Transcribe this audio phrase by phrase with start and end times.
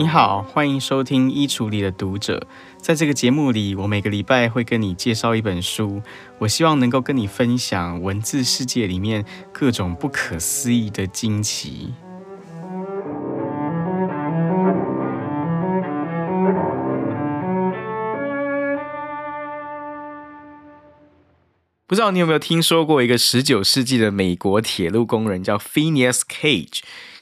[0.00, 2.38] 你好，欢迎收听《衣橱里的读者》。
[2.78, 6.00] 在这个节目里，我每个礼拜会跟你介绍一本书，
[6.38, 11.92] 我希望能够跟你分享文字世界里面各种不可思议的惊奇。
[21.86, 26.80] 不知道你有没有听说过一个十九世纪的美国铁路工人，叫 Phineas Cage。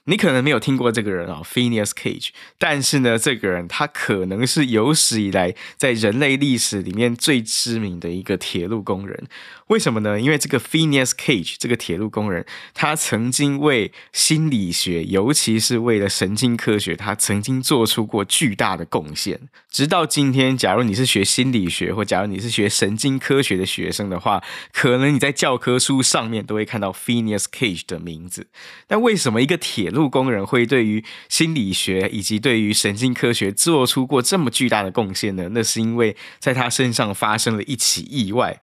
[0.08, 9.28] 你可能没有听过这个人啊，Phineas Cage，但是呢，这个人他可能是有史以来在人类历史里面最知名的一个铁路工人。
[9.66, 10.18] 为什么呢？
[10.18, 19.38] 因为这个 Phineas Cage 这个铁路工人，他曾经为心理学，尤其是为了神经科学，他曾经做出过巨大的贡献。
[19.70, 28.46] 直到今天，假如你是学心理学，或假如你是学神经科学的学生的话，可能你在教科书上面都会看到 Phineas Cage 的名字。
[28.86, 35.48] 但为什么一个铁路路工人会对于心理学以及对于神经科学做出过这么巨大的贡献呢？
[35.50, 38.60] 那是因为在他身上发生了一起意外。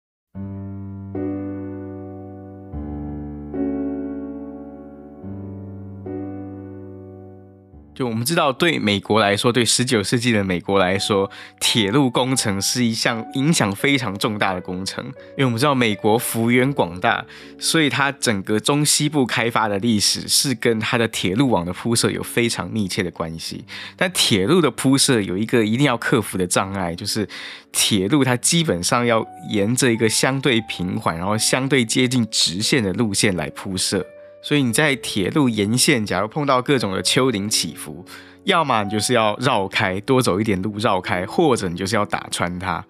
[7.95, 15.05] 就我们知道，对美国来说，对十九世纪的美国来说，铁路工程是一项影响非常重大的工程。
[15.05, 17.25] 因为我们知道，美国幅员广大，
[17.59, 23.64] 所以它整个中西部开发的历史是跟它的铁路网的铺设有非常密切的关系。
[23.97, 27.29] 但铁路的铺设有一个一定要克服的障碍，就是
[27.70, 34.05] 铁路它基本上要沿着一个相对平缓，然后相对接近直线的路线来铺设。
[34.45, 38.05] 所以你在铁路沿线，假如碰到各种的丘陵起伏，
[38.45, 42.84] 要么你就是要绕开，多走一点路绕开，或者你就是要打穿它。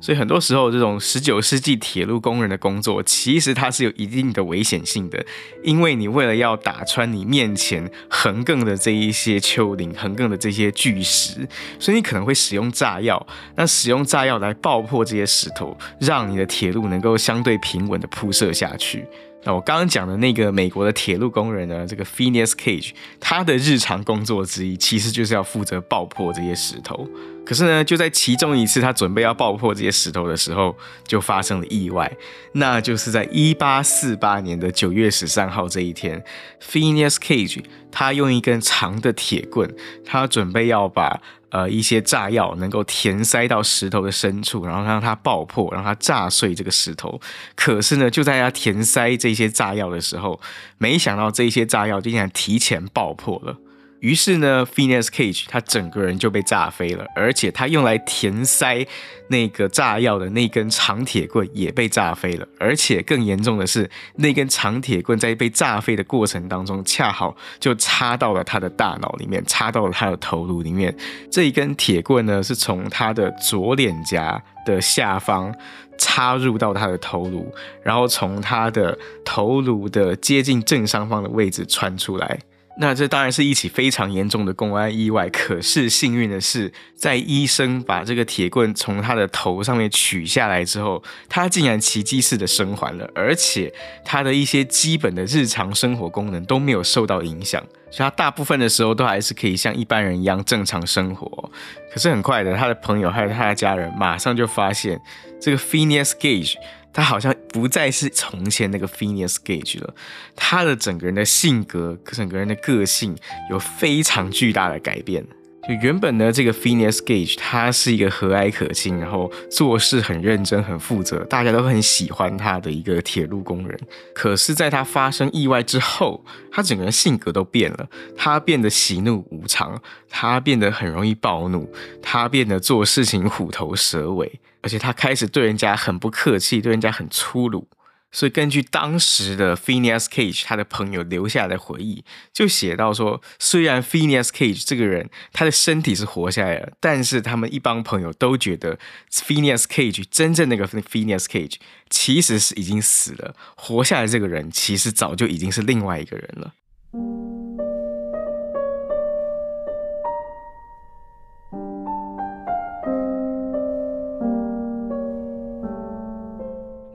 [0.00, 5.24] 所以很多时候，这种十九世纪铁路工人的工作，其实它是有一定的危险性的，
[5.62, 11.48] 因为你为了要打穿你面前横亘的这一些丘陵、横亘的这些巨石，
[11.78, 13.24] 所以你可能会使用炸药。
[13.54, 19.06] 那使用炸药来爆破这些石头，让你的铁路能够相对平稳地铺设下去。
[19.46, 22.90] 那我刚刚讲的那个美国的铁路工人呢，这个 Phineas Cage，
[23.20, 27.08] 他的日常工作之一其实就是要负责爆破这些石头。
[27.44, 32.12] 可是呢，就在其中一次他准备要爆破这些石头的时候，就发生了意外。
[32.54, 36.20] 那就是在一八四八年的九月十三号这一天
[36.60, 37.62] ，Phineas Cage
[37.92, 39.72] 他用一根长的铁棍，
[40.04, 41.22] 他准备要把
[41.56, 47.18] 呃一些炸药能够填塞到石头的深处，然后让它爆破，让它炸碎这个石头。
[47.54, 50.38] 可是呢，就在他填塞这些炸药的时候，
[50.76, 53.56] 没想到这些炸药竟然提前爆破了。
[54.00, 58.86] 于是呢，Phineas Cage 他整个人就被炸飞了，而且他用来填塞
[59.28, 62.46] 那个炸药的那根长铁棍也被炸飞了。
[62.58, 70.94] 而且更严重的是，那根长铁棍在被炸飞的过程当中，恰好就插到了他的大脑里面，插到了他的头颅里面。
[71.30, 75.54] 这一根铁棍呢，是从他的左脸颊的下方
[75.96, 77.50] 插入到他的头颅，
[77.82, 82.38] 然后从他的头颅的接近正上方的位置穿出来。
[82.78, 93.72] 那这当然是一起非常严重的公安意外，可是幸运的是，在医生把这个铁棍从他的头上面取下来之后，他竟然奇迹似的生还了，而且
[94.04, 101.50] 他的一些基本的日常生活功能都没有受到影响，所以他大部分的时候都还是可以像一般人一样正常生活。
[101.90, 105.00] 可是很快的，他的朋友还有他的家人马上就发现
[105.40, 106.54] 这个 Phineas Gage。
[106.92, 109.94] 他好像不再是从前那个 Phineas Gage 了，
[110.34, 113.16] 他的整个人的性格、整个人的个性
[113.50, 115.24] 有非常巨大的改变。
[115.66, 123.80] 就原本呢，这个 Phineas Gage 他是一个和蔼可亲，然后做事很认真、很负责，大家都很喜欢他的一个铁路工人。
[124.14, 131.68] 可是，在他发生意外之后，他整个人性格都变了，他变得喜怒无常，他变得很容易暴怒，
[132.02, 134.38] 他变得做事情虎头蛇尾。
[134.66, 137.68] 而且他开始对人家很不客气，对人家很粗鲁。
[138.10, 148.76] 所以根据当时的 Phineas Cage 他的朋友留下的回忆，就写到说，虽然 Phineas Cage 这个人他的身体是活下来了，但是他们一帮朋友都觉得
[149.12, 151.58] Phineas Cage 真正那个 Phineas Cage
[151.88, 156.54] 其实是已经死了，活下来这个人其实早就已经是另外一个人了。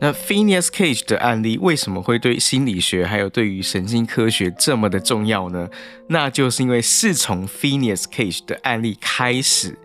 [0.04, 5.70] 那 Phineas Cage 的案例为什么会对心理学还有对于神经科学这么的重要呢？
[6.08, 9.78] 那就是因为是从 Phineas Cage 的案例开始，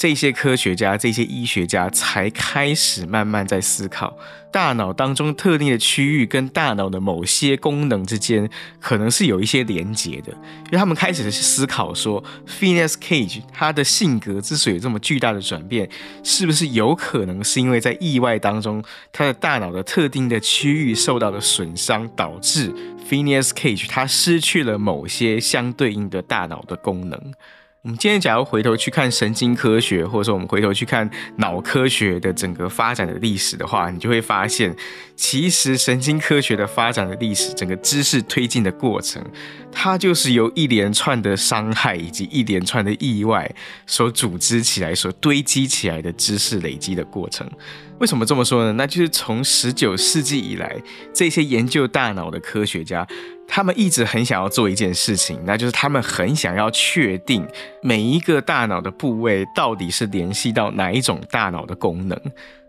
[0.00, 4.16] 这些科学家、这些医学家才开始慢慢在思考，
[4.50, 8.48] 大脑当中特定的区域跟大脑的某些功能之间
[8.80, 15.86] 可能是有一些连结的，因为他们开始去思考说，Phineas Cage 他的性格之所以有这么巨大的转变，
[16.24, 18.82] 是不是有可能是因为在意外当中，
[19.12, 22.72] 他的大脑的特定的区域受到了损伤，导致
[23.06, 27.34] Phineas Cage 他失去了某些相对应的大脑的功能。
[27.82, 34.76] 我们今天假如回头去看神经科学，或者说我们回头去看脑科学的整个发展的历史的话，你就会发现，
[35.16, 39.24] 其实神经科学的发展的历史，整个知识推进的过程，
[39.72, 43.50] 它就是由一连串的伤害以及一连串的意外
[43.86, 47.50] 所组织起来、所堆积起来的知识累积的过程。
[47.98, 48.74] 为什么这么说呢？
[48.74, 50.76] 那就是从十九世纪以来，
[51.14, 53.08] 这些研究大脑的科学家。
[53.52, 57.44] 他们一直很想要做一件事情，那就是他们很想要确定
[57.82, 62.16] 每一个大脑的部位到底是联系到哪一种大脑的功能。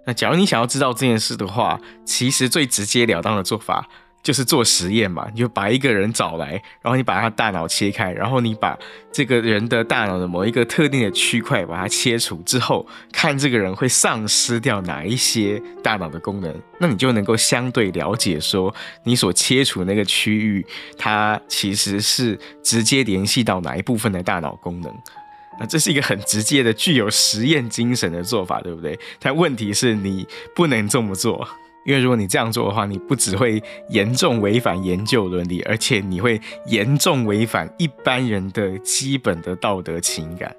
[0.06, 3.88] 那假如你想要知道这件事的话，其实最直截了当的做法。
[4.24, 6.52] 就是做实验嘛，你就把一个人找来，
[6.82, 8.78] 然后你把他大脑切开，然后你把
[9.12, 18.74] 这个人的大脑的某一个特定的区块把它切除之后，看这个人会丧失掉哪一些大脑的功能，那你就能够相对了解说
[19.04, 20.66] 你所切除那个区域，
[20.98, 24.94] 它其实是直接联系到哪一部分的大脑功能。
[25.60, 28.98] 那这是一个很直接的、具有实验精神的做法，对不对？
[29.20, 30.26] 但问题是你
[30.56, 31.48] 不能这么做。
[31.86, 40.56] 因为如果你这样做的话，你不只会严重违反研究伦理，而且你会严重违反一般人的基本的道德情感。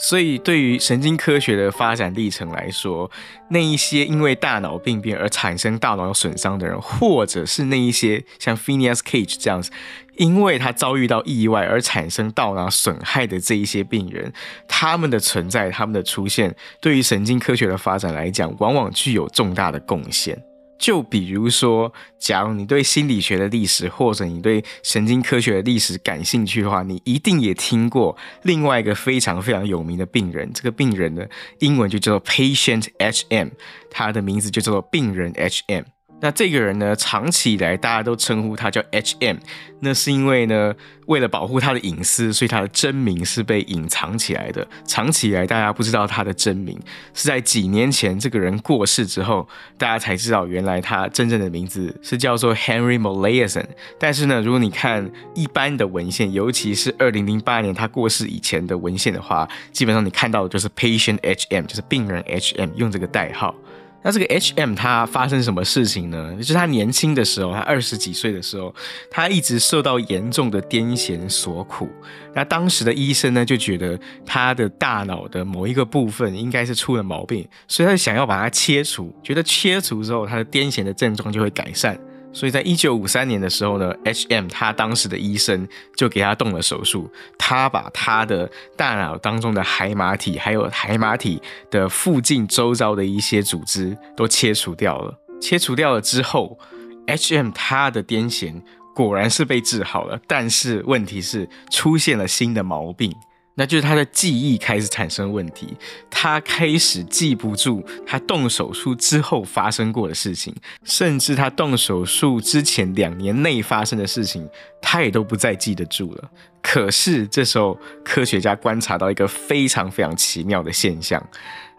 [0.00, 3.10] 所以，对于神经科学的发展历程来说，
[3.50, 9.72] 那一些因为大脑病变而产生大脑损伤的人，或者是那一些像 Phineas Cage 这样子，
[10.16, 14.32] 因为他遭遇到意外而产生大脑损害的这一些病人，
[14.68, 20.40] 他们的存在、他们的出现，对于神经科学的发展来讲，往往具有重大的贡献。
[20.78, 30.50] 就比如说，假如你对心理学的历史或者你对神经科学的历史感兴趣的话，你一定也听过另外一个非常非常有名的病人。
[30.52, 31.28] 这个病人的
[31.58, 33.50] 英文就叫做 Patient HM，
[33.90, 35.84] 他的名字就叫做病人 HM。
[36.20, 39.36] 那这个人呢，长期以来大家都称呼他叫 HM，
[39.80, 40.74] 那是因为呢，
[41.06, 44.66] 为了保护他的隐私，所以他的真名是被隐藏起来的。
[44.84, 46.76] 长期以来大家不知道他的真名，
[47.14, 53.66] 是在几年前这个人过世之后，大家才知道原来他真正的名字是叫做 Henry Molaison。
[53.98, 63.54] 但是呢，如果你看一般的文献，尤其是二零零八年他过世以前的文献的话，基本上你看到的就是 Patient HM，就是病人 HM，用这个代号。
[64.02, 66.34] 那这个 HM 他发生什么事情呢？
[66.36, 68.74] 就是他年轻的时候，他二十几岁的时候，
[69.10, 71.88] 他一直受到严重的癫痫所苦。
[72.32, 81.98] 那当时的医生呢，就觉得他的大脑的某一个部分应该是出了毛病，所以他想要把它切除，觉得切除之后，他的癫痫的症状就会改善。
[82.32, 85.66] 所以在一九五三年的时候呢，HM 他当时的医生
[85.96, 95.18] 就给他动了手术，他把他的大脑当中的海马体，还有海马体的附近周遭的一些组织都切除掉了。
[95.40, 96.58] 切除掉了之后
[97.06, 98.62] ，HM 他的癫痫
[98.94, 103.14] 果然是被治好了，但是问题是出现了新的毛病。
[103.58, 105.76] 那就是他的记忆开始产生问题，
[106.08, 114.48] 他开始记不住他动手术之后发生过的事情，甚至他动手术之前两年内发生的事情，
[114.80, 116.30] 他也都不再记得住了。
[116.62, 121.20] 可是这时候，科学家观察到一个非常非常奇妙的现象，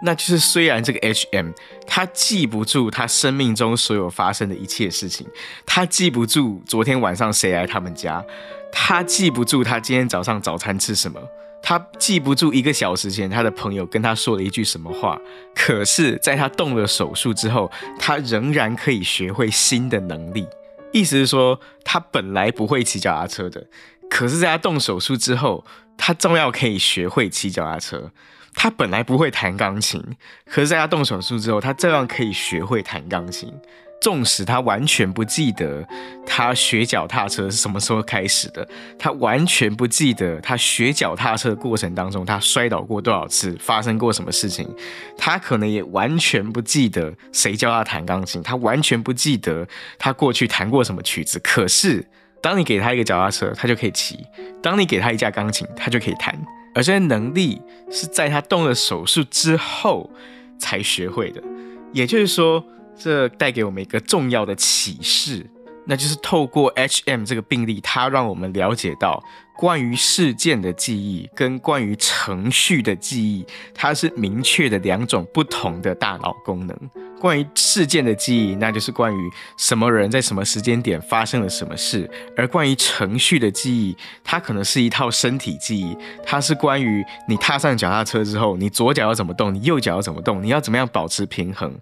[0.01, 1.53] 那就是虽然这个 HM
[1.87, 5.25] 他记不住他生命中所有发生的一切事情，
[5.65, 8.21] 他记不住昨天晚上谁来他们家，
[8.69, 11.21] 他记不住他今天早上早餐吃什么。
[11.61, 15.19] 他记不住一个小时前他的朋友跟他说了一句什么话，
[15.53, 20.47] 可是，在他动了手术之后，他仍然可以学会新的能力。
[20.91, 23.67] 意思是说，他本来不会骑脚踏车的，
[24.09, 25.63] 可是在他动手术之后，
[25.97, 28.11] 他照样可以学会骑脚踏车。
[28.55, 30.03] 他本来不会弹钢琴，
[30.45, 33.53] 可是在他动手术之后，他照样可以学会弹钢琴。
[34.01, 35.85] 纵使他完全不记得
[36.25, 38.65] 他学脚踏车是什么时候开始的，
[38.97, 44.67] 他完全不记得他学脚踏车的过程当中他摔倒过多少次，发生过什么事情，
[45.17, 51.37] 他可能也完全不记得谁教他弹钢琴，他完全不记得他过去弹过什么曲子。
[51.39, 52.07] 可是，
[52.41, 54.15] 当你给他一个脚踏车，他就可以骑；
[54.61, 56.33] 当你给他一架钢琴，他就可以弹。
[56.73, 60.09] 而这些能力是在他动了手术之后
[60.57, 61.43] 才学会的，
[61.91, 62.63] 也就是说。
[62.99, 65.49] 这带给我们一个重要的启示，
[65.85, 69.23] 那就是透过 HM 这个病例，它让我们了解到
[69.55, 76.77] 关于事件的记忆跟关于程序的记忆，它是明确的两种不同的大脑功能。
[77.19, 91.77] 关于事件的记忆，那就是关于什么人在什么时间点发生了什么事；而关于程序的记忆，它可能是一套身体记忆，它是关于你踏上脚踏车之后，你左脚要怎么动，你右脚要怎么动，你要怎么样保持平衡。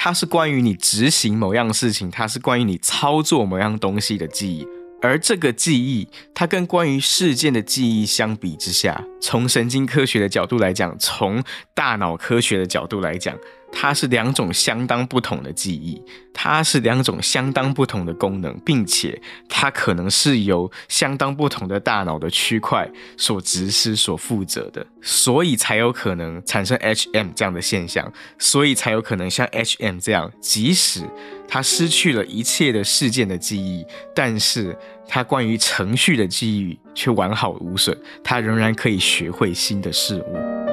[0.00, 4.66] 它是关于你执行某样事情，它是关于你操作某样东西的记忆，
[5.02, 11.42] 而这个记忆，它跟关于事件的记忆相比之下，从神经科学的角度来讲，从
[11.74, 13.36] 大脑科学的角度来讲。
[13.70, 31.02] 它是两种相当不同的记忆，它是两种相当不同的功能，并且它可能是由相当不同的大脑的区块所指使、所负责的，所以才有可能产生 HM 这样的现象，所以才有可能像 HM 这样，即使
[31.46, 33.84] 他失去了一切的事件的记忆，
[34.14, 40.67] 但是他关于程序的记忆却完好无损，他仍然可以学会新的事物。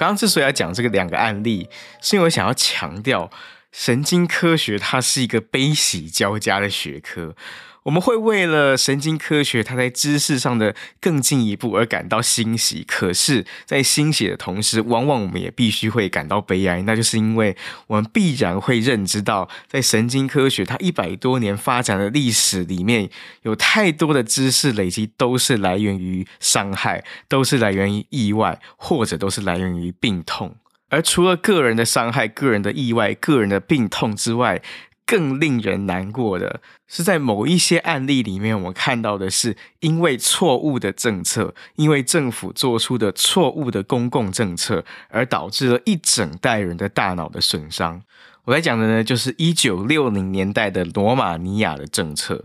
[0.00, 1.68] 刚刚之所以要讲这个两个案例，
[2.00, 3.30] 是因为我想要强调，
[3.70, 7.36] 神经科学它是一个悲喜交加的学科。
[7.84, 17.56] 我们会为了神经科学它在知识上的更进一步而感到欣喜，可是，在欣喜的同时，往往我们也必须会感到悲哀，那就是因为
[17.86, 23.08] 我们必然会认知到，在神经科学它一百多年发展的历史里面，
[23.42, 30.56] 有太多的知识累积都是来源于伤害，都是来源于意外，或者都是来源于病痛。
[30.90, 34.60] 而除了个人的伤害、个人的意外、个人的病痛之外，
[35.10, 48.00] 更令人难过的是，在某一些案例里面，我们看到的是因为错误的政策，因为政府做出的错误的公共政策，而导致了一整代人的大脑的损伤。
[48.44, 52.44] 我在讲的呢，就是一九六零年代的罗马尼亚的政策。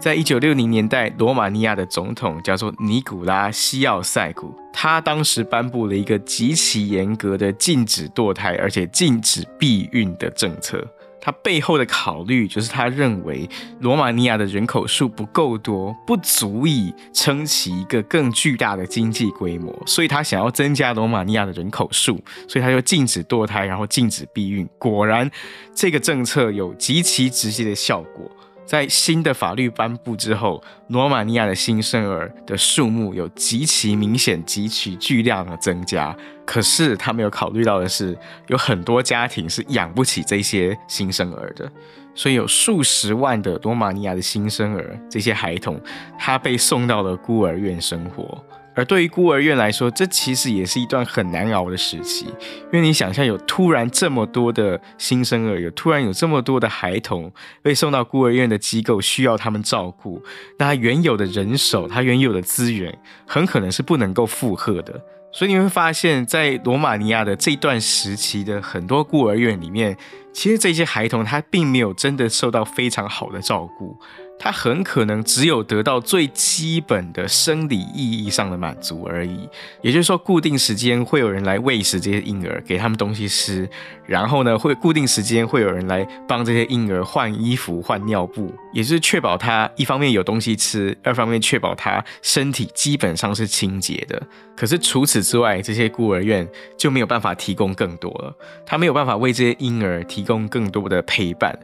[0.00, 10.86] 在一九六零年代，罗马尼亚的总统叫做尼古拉西奥塞古，他当时颁布了一个极其严格的禁止堕胎，而且禁止避孕的政策。
[11.20, 13.46] 他背后的考虑就是他认为
[13.80, 24.66] 罗马尼亚的人口数不够多，不足以撑起一个更巨大的经济规模，所以他想要增加罗马尼亚的人口数，所以他就禁止堕胎，然后禁止避孕。
[24.78, 25.28] 果然，
[25.74, 28.30] 这个政策有极其直接的效果。
[28.68, 36.14] 在新的法律颁布之后，罗马尼亚的新生儿的数目有极其明显、极其巨量的增加。
[36.44, 38.14] 可是他没有考虑到的是，
[38.48, 41.66] 有很多家庭是养不起这些新生儿的，
[42.14, 45.80] 所以有数十万的罗马尼亚的新生儿，这些孩童，
[46.18, 48.44] 他被送到了孤儿院生活。
[48.78, 60.22] 而对于孤儿院来说，这其实也是一段很难熬的时期，因为你想象有突然这么多的新生儿，有突然有这么多的孩童被送到孤儿院的机构，需要他们照顾，
[60.60, 65.02] 那他原有的人手，他原有的资源，很可能是不能够负荷的。
[65.32, 69.96] 所以你会发现，在罗马尼亚的这段时期的很多孤儿院里面，
[70.32, 73.98] 其实这些孩童他并没有真的受到非常好的照顾。
[74.38, 79.48] 他很可能只有得到最基本的生理意义上的满足而已，
[79.82, 83.68] 也就是说，固定时间会有人来喂食这些婴儿，给他们东西吃，
[84.06, 94.22] 然后呢，会固定时间会有人来帮这些婴儿换衣服、换尿布，也就是确保他一方面有东西吃，二方面确保他身体基本上是清洁的。
[94.56, 101.58] 可是除此之外，这些孤儿院就没有办法提供更多了，他没有办法为这些婴儿提供更多的陪伴。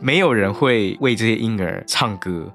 [0.00, 2.50] 没有人会为这些婴儿唱歌，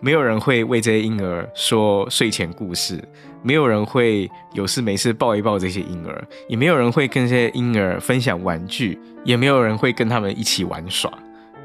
[0.00, 3.02] 没有人会为这些婴儿说睡前故事，
[3.42, 11.10] 没有人会有事没事抱一抱这些婴儿，也没有人会跟这些婴儿分享玩具，也没有人会跟他们一起玩耍。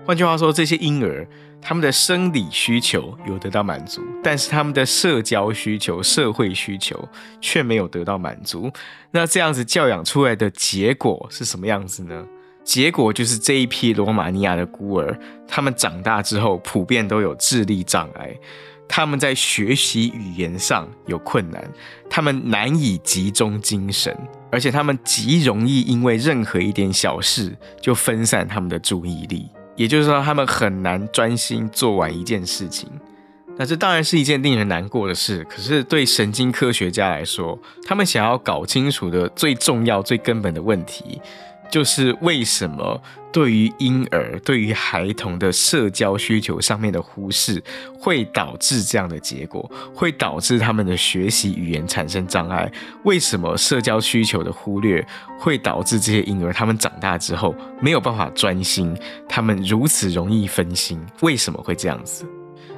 [0.06, 1.27] 换句话说，这些婴儿
[1.62, 7.10] 他们的生理需求有得到满足，但是他们的社交需求、社会需求
[7.42, 8.72] 却没有得到满足。
[9.12, 12.24] 那这样子教养出来的结果是什么样子呢？
[12.65, 15.17] 结果就是这一批罗马尼亚的孤儿，
[15.48, 18.36] 他们长大之后普遍都有智力障碍，
[18.88, 21.63] 他们在学习语言上有困难，
[22.10, 24.17] 他们难以集中精神，
[24.51, 32.89] 而且他们极容易因为任何一点小事就分散他们的注意力，也就是说，他们很难专心做完一件事情。
[33.57, 41.22] 那这当然是一件令人难过的事，可是对神经科学家来说，他们想要搞清楚的最重要、最根本的问题。
[41.69, 47.62] 就是为什么对于婴儿、对于孩童的社交需求上面的忽视，
[48.00, 52.72] 会导致这样的结果，会导致他们的学习语言产生障碍。
[53.03, 55.05] 为什么社交需求的忽略
[55.38, 61.00] 会导致这些婴儿他们长大之后没有办法专心，他们如此容易分心？
[61.22, 62.25] 为什么会这样子？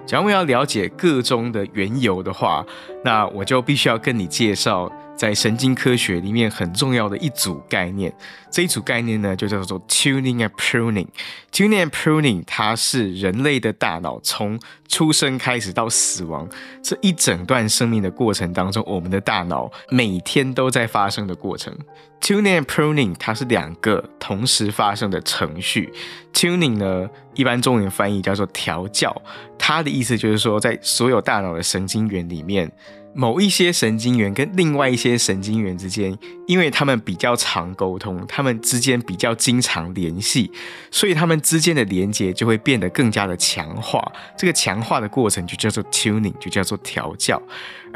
[0.07, 2.65] 假如要了解个中的缘由的话，
[3.03, 4.91] 那我就必须要跟你介绍。
[5.17, 8.13] 在神经科学里面很重要的一组概念，
[8.51, 11.07] 这一组概念呢就叫做 tuning and pruning。
[11.51, 16.47] tuning and pruning 它是人类的大脑从出生开始到死亡
[16.83, 21.75] 这一整段生命的过程当中，我们的大脑每天都在发生的过程。
[22.21, 25.91] tuning and pruning 它是两个同时发生的程序。
[26.31, 29.19] tuning 呢，一般中文翻译叫做调教，
[29.57, 32.71] 它的意思就是说，在所有大脑的神经元里面。
[33.13, 40.51] 某一些神经元跟另外一些神经元之间，因为他们比较常沟通，他们之间比较经常联系，
[40.91, 44.11] 所以他们之间的连接就会变得更加的强化。
[44.37, 47.41] 这个强化的过程就叫做 tuning，就叫做调教。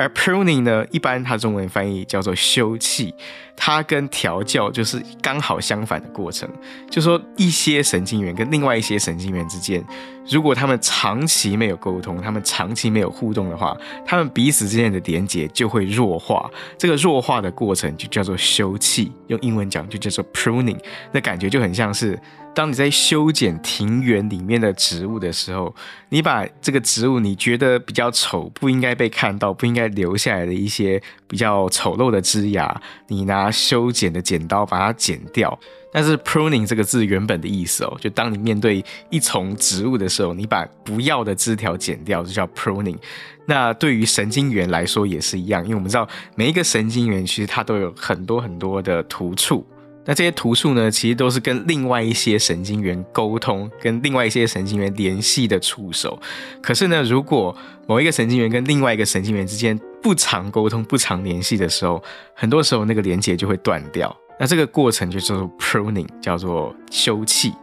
[0.01, 3.13] 而 pruning 呢，一般它中文翻译叫做休憩，
[3.55, 6.49] 它跟调教就是刚好相反的过程。
[6.89, 9.83] 就说一些神经元跟另外一些神经元之间，
[10.27, 16.49] 如果他们长期没有沟通，他们长期没有互动的话，他们彼此之间的连接就会弱化。
[16.79, 20.79] 这个弱化的过程就叫做休憩，用英文讲就叫做 pruning。
[21.11, 22.19] 那感觉就很像是。
[22.53, 25.73] 当你在修剪庭园里面的植物的时候，
[26.09, 35.57] 你把这个植物你觉得比较丑、不应该被看到、不应该留下来的一些比较丑陋的枝芽，你拿修剪的剪刀把它剪掉。
[35.93, 42.97] 但是 pruning 这个字原本的意思哦，就当你面对一丛植物的时候，你把不要的枝条剪掉，就叫 pruning。
[43.45, 49.65] 那对于神经元来说也是一样，因为我们知道每一个神经元其实它都有很多很多的突触。
[50.05, 56.19] 那这些突触呢，其实都是跟另外一些神经元沟通、跟另外一些神经元联系的触手。
[56.61, 57.55] 可是呢，如果
[57.87, 62.01] 某一个神经元跟另外一个神经元之间不常沟通、不常联系的时候，
[62.33, 64.15] 很多时候那个连接就会断掉。
[64.39, 67.53] 那这个过程就叫做 pruning，叫做休憩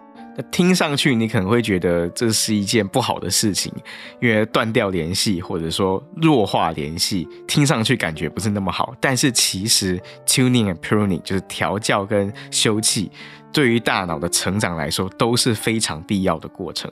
[0.50, 3.72] 听上去你可能会觉得这是一件不好的事情，
[4.20, 8.94] 因为断掉联系或者说弱化联系，听上去感觉不是那么好。
[9.00, 13.08] 但是其实 tuning and pruning 就是调教跟休憩，
[13.52, 16.90] 对于大脑的成长来说都是非常必要的过程。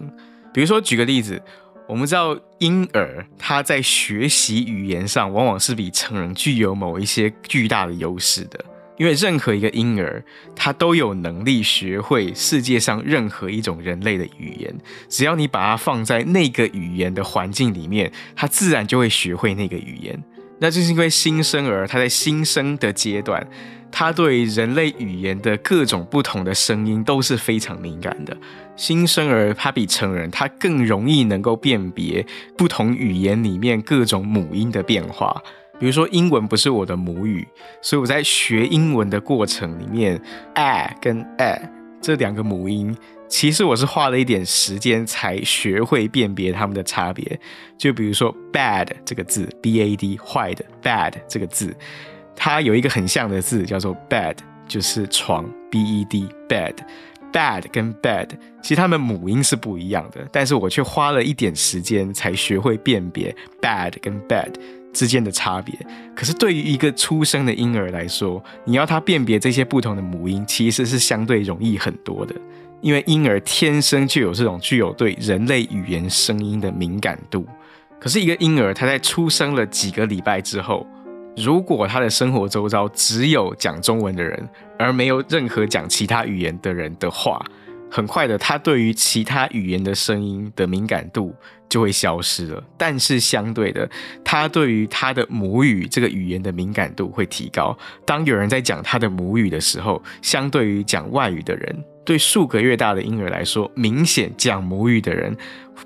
[0.52, 1.40] 比如说举个例子，
[1.88, 8.64] 我们知道婴儿他在学习语言上往往是比成人具有某一些巨大的优势的。
[8.98, 14.74] 因为任何一个婴儿，他都有能力学会世界上任何一种人类的语言。
[15.08, 20.22] 只要你把它放在那个语言的环境里面，他自然就会学会那个语言。
[20.58, 23.46] 那就是因为新生儿他在新生的阶段，
[23.92, 28.34] 他对人类语言的各种不同的声音都是非常敏感的。
[28.74, 32.24] 新生儿他比成人他更容易能够辨别
[32.56, 35.42] 不同语言里面各种母音的变化。
[35.78, 37.46] 比如说，英文不是我的母语，
[37.82, 40.20] 所以我在学英文的过程里面
[40.54, 42.96] ，a 跟 a 这两个母音，
[43.28, 47.38] 其实我是花了一点时间才学会辨别它们的差别。
[47.76, 51.74] 就比如说 bad 这个字，b a d 坏的 bad 这个字，
[52.34, 54.36] 它有一个很像的字叫做 bed，
[54.68, 56.74] 就是床，b e d bed。
[57.32, 58.28] bad 跟 bad
[58.62, 64.54] 其实它们母音是不一样的，但是我却花了一点时间才学会辨别 bad 跟 bad。
[64.96, 65.74] 之间的差别，
[66.14, 72.34] 可是对于一个出生的婴儿来说，你要他辨别这些不同的母音，其实是相对容易很多的，
[72.80, 77.46] 因为婴儿天生就有这种具有对人类语言声音的敏感度。
[78.00, 80.86] 可是，一个婴儿他在出生了几个礼拜之后，
[81.36, 87.44] 如果他的生活周遭只有讲中文的人，而没有任何讲其他语言的人的话，
[87.90, 91.34] 很快的，他对于其他语言的声音的敏感度
[91.68, 92.62] 就会消失了。
[92.76, 93.88] 但是相对的，
[94.24, 97.76] 他对于他的母语这个语言的敏感度会提高。
[98.04, 105.34] 当有人在讲他的母语的时候，相对于讲外语的人，对数个月大的婴儿来说，明显讲母语的人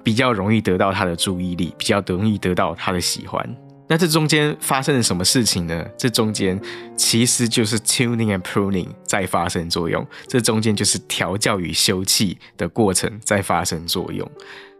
[0.02, 3.56] 比较容易得到他的注意力，比较容易得到他的喜欢。
[3.90, 5.84] 那这中间发生了什么事情呢？
[5.98, 6.58] 这中间
[6.96, 14.24] 其实就是 tuning and pruning 在发生作用，这中间就是调教与休憩的过程在发生作用。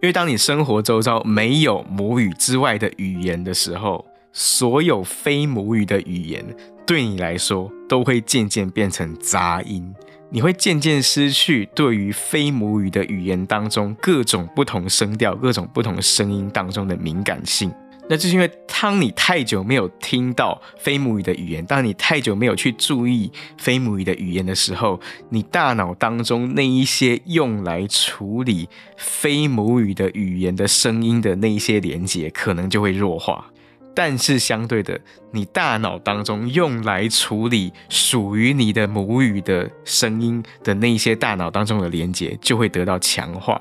[0.00, 6.44] 因为当你生活周遭没有母语之外的语言的时候，所有非母语的语言
[6.86, 9.92] 对你来说都会渐渐变成杂音，
[10.30, 17.72] 你会渐渐失去对于非母语的语言当中各种不同声调、各种不同声音当中的敏感性。
[18.10, 33.46] 那就是因为当你太久没有听到非母语的语言，当你太久没有去注意非母语的语言的时候，你大脑当中那一些用来处理非母语的语言的声音的那一些连接，可能就会弱化。
[33.94, 43.60] 但是相对的，你大脑当中用来处理属于你的母语的声音的那一些大脑当中的连接，就会得到强化。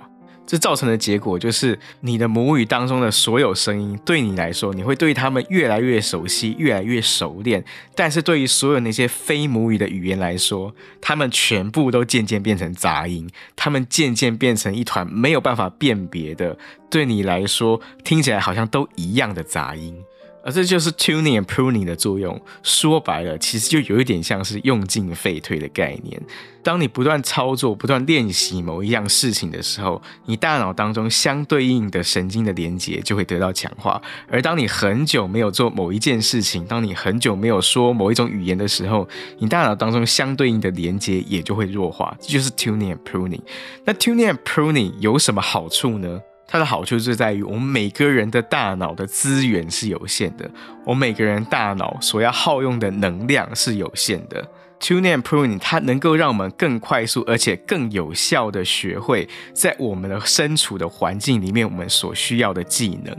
[0.49, 7.63] 这造成的结果就是，你的母语当中的所有声音，对你来说，你会对他们越来越熟悉，越来越熟练。
[7.93, 16.57] 但是对于所有那些非母语的语言来说，他们全部都渐渐变成杂音，他们渐渐变成一团没有办法辨别的，
[16.89, 19.95] 对你来说听起来好像都一样的杂音。
[20.43, 22.39] 而这就是 tuning and pruning 的作用。
[22.63, 26.21] 说白了，其实就有一点像是用进废退的概念。
[26.61, 34.01] 当你不断操作、不断练习某一样事情的时候，你大脑当中相对应的神经的连接就会得到强化。
[34.29, 39.07] 而当你很久没有做某一件事情，当你很久没有说某一种语言的时候，
[39.39, 42.15] 你大脑当中相对应的连接也就会弱化。
[42.19, 43.41] 这就是 tuning and pruning。
[43.85, 46.21] 那 tuning and pruning 有什么好处呢？
[46.51, 50.49] 它的好处就在于，我们每个人的大脑的资源是有限的，
[50.83, 54.49] 我们每个人大脑所要耗用的能量是有限的。
[54.79, 63.15] Tuning and Pruning 它能够让我们更快速而且更有效地学会在我们的身处的环境里面我们所需要的技能。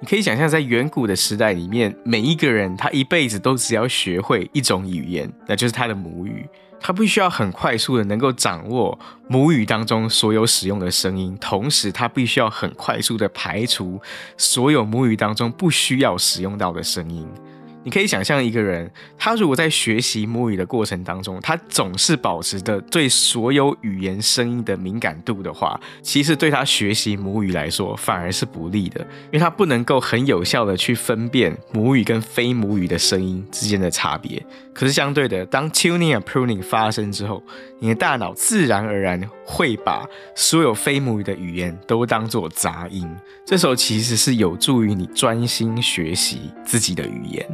[0.00, 6.48] 你可以想象，在远古的时代里面，每一个人他一辈子都只要学会一种语言，那就是他的母语。
[6.80, 14.00] 他必须要很快速的能够掌握母语当中所有使用的声音，同时他必须要很快速的排除
[14.36, 17.28] 所有母语当中不需要使用到的声音。
[17.82, 34.44] 你可以想象一个人，他如果在学习母语的过程当中，他总是保持着对所有语言声音的敏感度的话，其实对他学习母语来说反而是不利的，因为他不能够很有效的去分辨母语跟非母语的声音之间的差别。
[34.74, 37.42] 可是相对的，当 tuning and pruning 发生之后，
[37.78, 43.08] 你的大脑自然而然会把所有非母语的语言都当作杂音，
[43.46, 47.46] 这时候其实是有助于你专心学习自己的语言。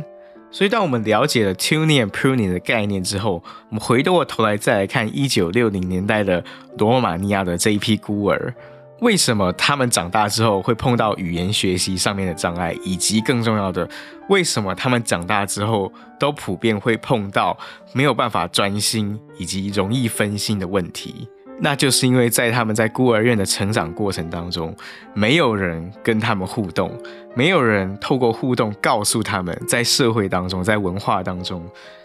[0.57, 6.43] 所以，当我们了解了 tuning and pruning 的概念之后，我们回过头来再来看一九六零年代的
[6.79, 8.55] 罗马尼亚的这一批孤儿，
[9.03, 13.87] 为什么他们长大之后会碰到语言学习上面的障碍，以及更重要的，
[14.31, 17.55] 为什么他们长大之后都普遍会碰到
[17.93, 21.29] 没有办法专心以及容易分心的问题？
[21.59, 24.75] 那就是因为在他们在孤儿院的成长过程当中，
[25.13, 26.99] 没有人跟他们互动，
[27.37, 31.63] 没有人透过互动告诉他们，在社会当中，在文化当中，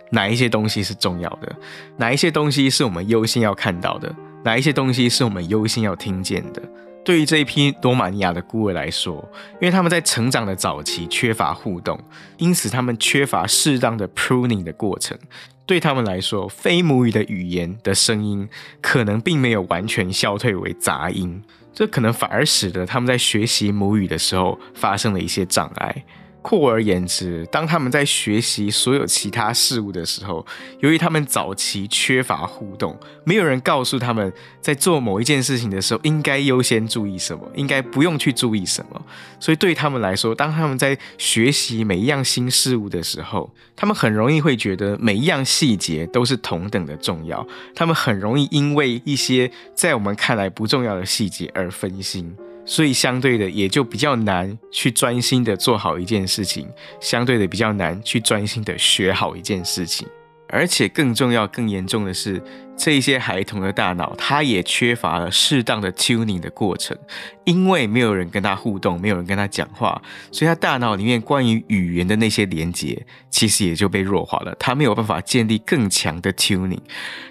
[0.09, 1.55] 哪一些东西是重要的，
[1.95, 4.13] 哪一些东西是我们优先要看到的，
[4.43, 6.61] 哪一些东西是我们优先要听见的。
[7.03, 11.99] 对于这一批罗马尼亚的孤儿来说，因为他们在成长的早期缺乏互动，
[12.37, 15.17] 因此他们缺乏适当的 pruning 的过程。
[15.65, 18.47] 对他们来说，非母语的语言的声音
[18.81, 21.41] 可能并没有完全消退为杂音，
[21.73, 26.03] 这可能反而使得他们在学习母语的时候发生了一些障碍。
[26.41, 30.45] 扩而言之，当他们在学习所有其他事物的时候，
[30.79, 38.99] 由于他们早期缺乏互动，没有人告诉他们在做某一件事情的时候应该优先注意什么，应该不用去注意什么。
[39.39, 47.45] 所以对他们来说，当他们在学习每一样新事物的时候，他们很容易会觉得每一样细节都是同等的重要。
[47.75, 52.35] 他们很容易因为一些在我们看来不重要的细节而分心。
[52.65, 56.67] 所以相对的也就比较难去专心的做好一件事情，
[56.99, 60.07] 相对的比较难去专心的学好一件事情，
[60.47, 62.41] 而且更重要、更严重的是。
[62.77, 66.97] 这些孩童的大脑，他也缺乏了适当的 tuning 的过程，
[67.43, 74.55] 因为没有人跟他互动，没有人跟他讲话，所以他大脑里面关于语言的那些连接，其实也就被弱化了。
[74.59, 76.79] 他没有办法建立更强的 tuning，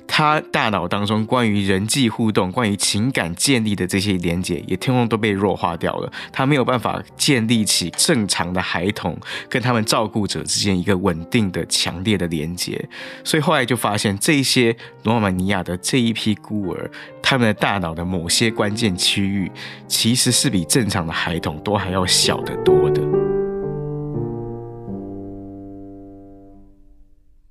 [0.07, 6.13] 他大脑当中关于人际互动、关于情感建立的这些连接，也通通都被弱化掉了。
[6.31, 12.89] 他没有办法建立起正常的孩童跟他们照顾者之间一个稳定的、强烈的连接，
[13.25, 16.91] 所以后来就发现这些罗马尼亚的这一批孤儿，
[17.23, 19.51] 他们的大脑的某些关键区域，
[19.87, 23.03] 其实是比正常的孩童都还要小得多的。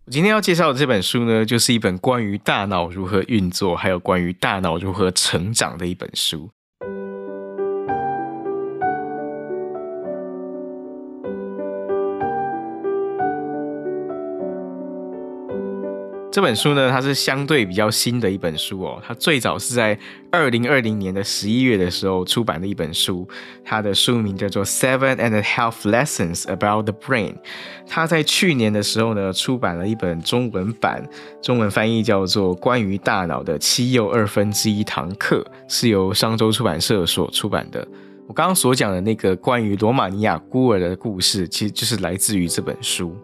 [0.06, 6.50] 我今天要介绍的这本书呢，就是一本关于大脑如何运作，还有关于大脑如何成长的一本书。
[16.32, 19.02] 这本书呢，它是相对比较新的一本书哦。
[19.06, 19.98] 它最早是在
[20.32, 23.28] 二零二零年的十一月的时候出版的一本书，
[23.66, 27.34] 它的书名叫做《Seven and a Half Lessons About the Brain》。
[27.88, 31.04] 它在去年的时候呢，出版了一本中文版，
[31.42, 35.38] 中文翻译叫做《关于大脑的七又二分之一堂课》，
[35.68, 37.86] 是由商周出版社所出版的。
[38.28, 43.18] 我刚刚所讲的那个关于罗马尼亚孤儿的故事，其实就是来自于这本书。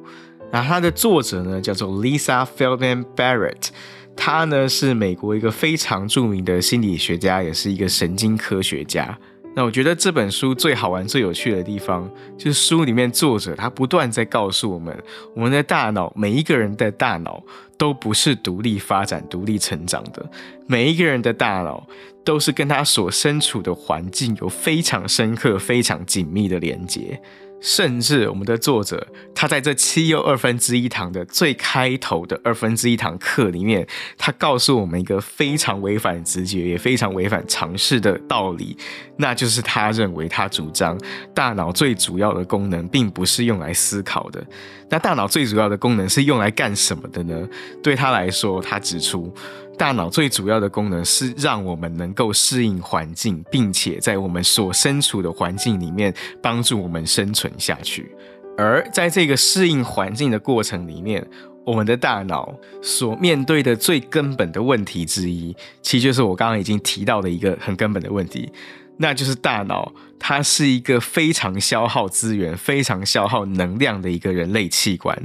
[0.55, 3.67] 那它的作者呢，叫做 Lisa Feldman Barrett，
[4.15, 9.19] 她呢是美国一个非常著名的心理学家，也是一个神经科学家。
[9.53, 14.97] 那我觉得这本书最好玩、最有趣的地方，就是书里面作者他不断在告诉我们，
[15.35, 17.43] 我们的大脑，每一个人的大脑
[17.77, 20.25] 都不是独立发展、独立成长的，
[20.67, 21.85] 每一个人的大脑
[22.23, 27.21] 都是跟他所身处的环境有非常深刻、非常紧密的连接。
[27.61, 33.87] 甚至我们的作者，他在这七又二分之一堂的最开头的二分之一堂课里面，
[34.17, 38.77] 他告诉我们一个非常违反直觉，也非常违反常识的道理，
[39.17, 40.99] 那就是他认为他主张
[41.33, 44.45] 大脑最主要的功能并不是用来思考的。
[44.89, 47.47] 那大脑最主要的功能是用来干什么的呢？
[47.81, 49.33] 对他来说，他指出。
[49.77, 58.15] 大脑最主要的功能是让我们能够适应环境，并且在我们所身处的环境里面帮助我们生存下去。
[58.57, 61.25] 而在这个适应环境的过程里面，
[61.65, 68.49] 我们的大脑所面对的最根本的问题之一，其实就是我刚刚已经提到的一个很根本的问题。
[68.97, 75.17] 那就是大脑，它是一个非常消耗资源、非常消耗能量的一个人类器官。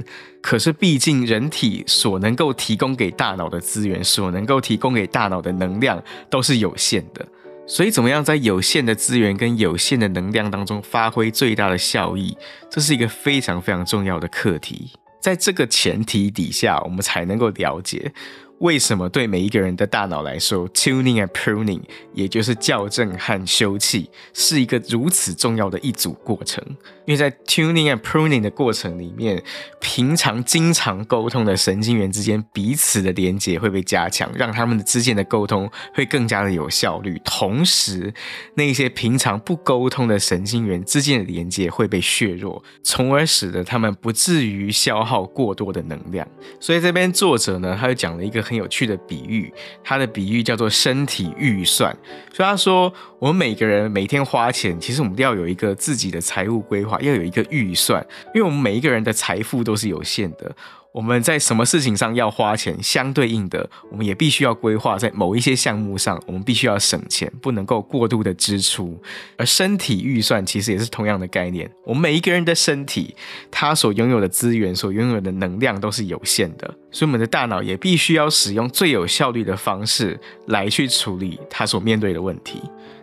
[0.42, 7.26] 可是，毕竟人体所能够提供给大脑的资源、所能够提供给大脑的能量都是有限的。
[7.66, 12.36] 所以，怎么样在有限的资源跟有限的能量当中发挥最大的效益，
[12.68, 14.90] 这是一个非常非常重要的课题。
[15.20, 18.12] 在这个前提底下，我们才能够了解。
[18.60, 21.80] 为什么对每一个人的大脑来说，tuning and pruning，
[22.12, 26.62] 也就是校正和休憩，是一个如此重要的一组过程？
[27.06, 29.42] 因为在 tuning and pruning 的过程里面，
[29.80, 37.18] 平常经常沟通的神经元之间彼此的连接会被加强，让他们的之间的沟通会更加的有效率。
[37.24, 38.12] 同时，
[38.54, 46.28] 那些平常不沟通的神经元之间的连接会被削弱，从而使得他们不至于消耗过多的能量。
[46.60, 48.44] 所以这边作者呢，他就讲了一个。
[48.50, 49.52] 很有趣的比喻，
[49.84, 51.96] 他的比喻叫做身体预算。
[52.34, 60.52] 所以他说，我们每个人每天花钱，其实我们都要有一个自己的财务规划，要有一个预算，因为我们每一个人的财富都是有限的。
[60.92, 69.00] 我们在什么事情上要花钱，相对应的，我们也必须要规划在某一些项目上，我们必须要省钱，不能够过度的支出。
[69.36, 71.70] 而身体预算其实也是同样的概念。
[71.84, 73.14] 我们每一个人的身体，
[73.52, 82.60] 他所拥有的资源、所拥有的能量都是有限的，所以我们的大脑也必须要使用最有效率的方式来去处理它所面对的问题。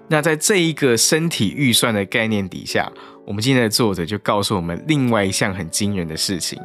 [0.10, 2.92] 那在这一个身体预算的概念底下，
[3.26, 6.60] 我们今天的作者就告诉我们另外一项很惊人的事情。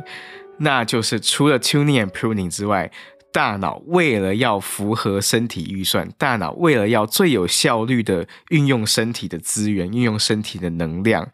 [0.63, 2.91] 那就是除了 tuning and pruning 之外，
[3.33, 11.33] 大脑为了要符合身体预算，大脑为了要最有效率的运用身体的资源，运用身体的能量，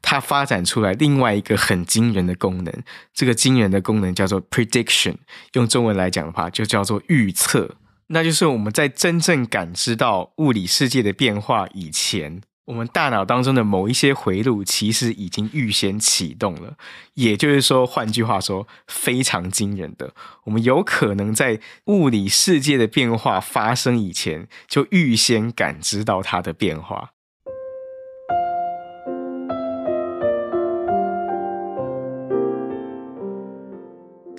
[0.00, 2.72] 它发展出来另外一个很惊人的功能。
[3.12, 5.16] 这个惊人的功能叫做 prediction，
[5.54, 7.76] 用中文来讲的话，就叫做预测。
[8.06, 12.40] 那就是我们在真正感知到物理世界的变化以前。
[12.70, 16.76] 我们大脑当中的某一些回路其实已经预先启动了，
[17.14, 27.10] 也就是说，换句话说，非常惊人的，我们有可能在物理世界的变化发生以前，就预先感知到它的变化。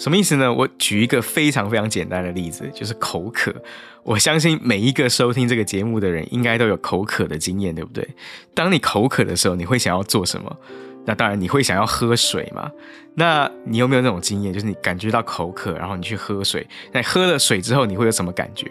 [0.02, 0.52] 什么意思呢？
[0.52, 3.54] 我举一个非常非常简单的例子，就是口渴。
[4.02, 8.08] 我相信每一个收听这个节目的人，应该都有口渴的经验，对不对？
[8.56, 10.58] 当你口渴的时候，你会想要做什么？
[11.06, 12.72] 那当然，你会想要喝水嘛。
[13.14, 16.66] 那你有没有那种经验，就是你感觉到口渴，然后你去喝水？
[16.92, 18.66] 那喝了水之后，你会有什么感觉？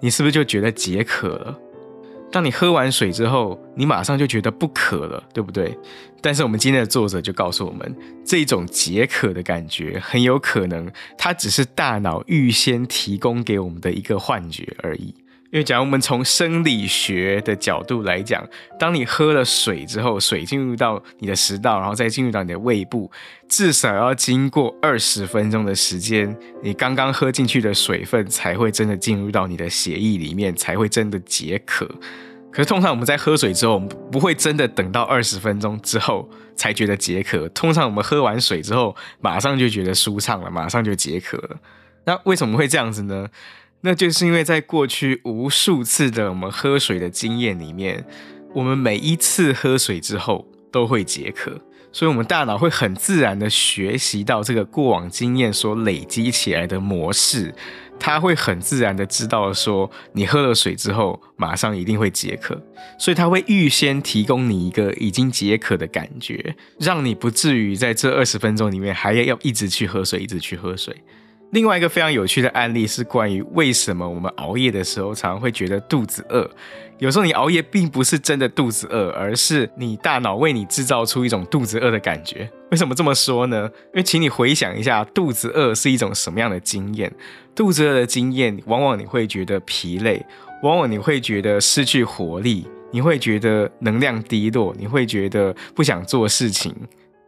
[0.00, 1.56] 你是不是就觉得解渴了？
[2.34, 5.78] 当你喝完水之后，你马上就觉得不渴了，对不对？
[6.20, 15.14] 但是我们今天的作者就告诉我们，这种解渴的感觉很有可能，它只是大脑预先提供给我们的一个幻觉而已。
[15.54, 18.44] 因为假如我们从生理学的角度来讲，
[18.76, 23.08] 当你喝了水之后，水进入到你的食道，然后再进入到你的胃部，
[23.48, 31.88] 至少要经过二十分钟的时间，你刚刚喝进去的水分才会真的进入到你的血液里面，才会真的解渴。
[32.50, 37.48] 可是通常我们在喝水之后，我们不会真的等到二十分钟之后才觉得解渴。
[37.50, 41.56] 通常我们喝完水之后，马上就觉得舒畅了，马上就解渴了。
[42.06, 43.28] 那为什么会这样子呢？
[43.84, 48.02] 那就是因为在过去无数次的我们喝水的经验里面，
[48.54, 51.60] 我们每一次喝水之后都会解渴，
[51.92, 57.54] 所以我们大脑会很自然的学习到这个过往经验所累积起来的模式。
[58.00, 62.60] 它会很自然的知道说，你喝了水之后，马上一定会解渴，
[62.98, 70.96] 所以它会预先提供你一个已经解渴的感觉，让你不至于在这二十分钟里面还要一直去喝水，一直去喝水。
[71.50, 76.50] 另外一个非常有趣的案例是关于为什么我们熬夜的时候常常会觉得肚子饿。
[76.98, 82.48] 有时候你熬夜并不是真的肚子饿，而是你大脑为你制造出一种肚子饿的感觉。
[82.70, 83.68] 为什么这么说呢？
[83.86, 87.12] 因为请你回想一下，肚子饿是一种什么样的经验？
[87.54, 90.24] 肚子饿的经验，往往你会觉得疲累，
[90.62, 96.74] 往往你会觉得失去活力，你会觉得能量低落，你会觉得不想做事情。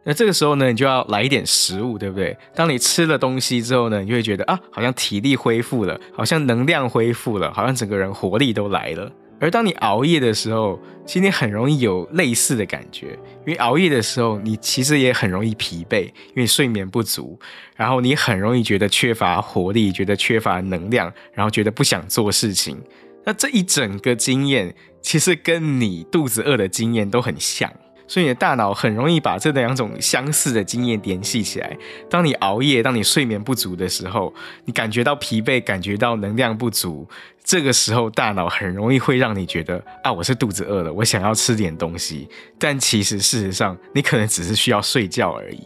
[0.07, 2.35] 那这个时候呢，你就要来一点食物，对不对？
[2.55, 9.11] 当你吃了东西之后呢，你就会觉得啊，好像体力恢复了，好像能量恢复了，好像整个人活力都来了。
[9.39, 17.37] 而当你熬夜的时候，其实很容易有类似的感觉，因为熬夜的时候，你其实也很容易疲惫，因为睡眠不足，
[17.75, 22.81] 然后你很容易觉得缺乏活力，觉得缺乏能量，然后觉得不想做事情。
[23.25, 27.69] 那这一整个经验，其实跟你肚子饿的经验都很像。
[28.07, 31.77] 所以你的大脑很容易把这两种相似的经验联系起来。
[32.09, 34.33] 当你熬夜，当你睡眠不足的时候，
[34.65, 37.07] 你感觉到疲惫，感觉到能量不足，
[37.43, 42.27] 这个时候大脑很容易会让你觉得啊，我是肚子饿了，我想要吃点东西。
[42.57, 45.61] 但其实事实上，你可能只是需要睡觉而已。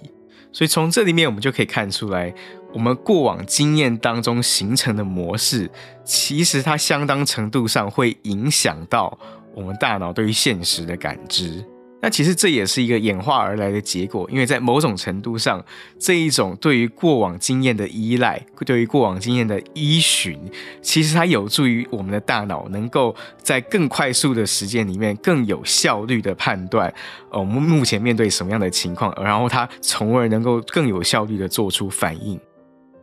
[0.51, 2.33] 所以从这里面我们就可以看出来，
[2.73, 5.69] 我们过往经验当中形成的模式，
[6.03, 9.17] 其实它相当程度上会影响到
[9.53, 11.63] 我们大脑对于现实的感知。
[12.01, 15.63] 那其实这也是一个演化而来的结果，因为在某种程度上，
[15.99, 20.37] 这一种对于过往经验的依赖，对于过往经验的依循，
[20.81, 26.91] 其实它有助于我们的大脑能够在更快速的时间里面，更有效率的判断，
[27.29, 32.39] 呃，我们目前面对什么样的情况，然后它从而能够更有效率的做出反应。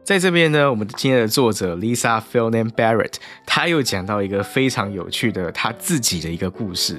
[0.09, 3.13] 在这边呢，我们今天的作者 Lisa Feldman Barrett，
[3.45, 6.95] 他又讲到一个非常有趣的他自己的一个故事，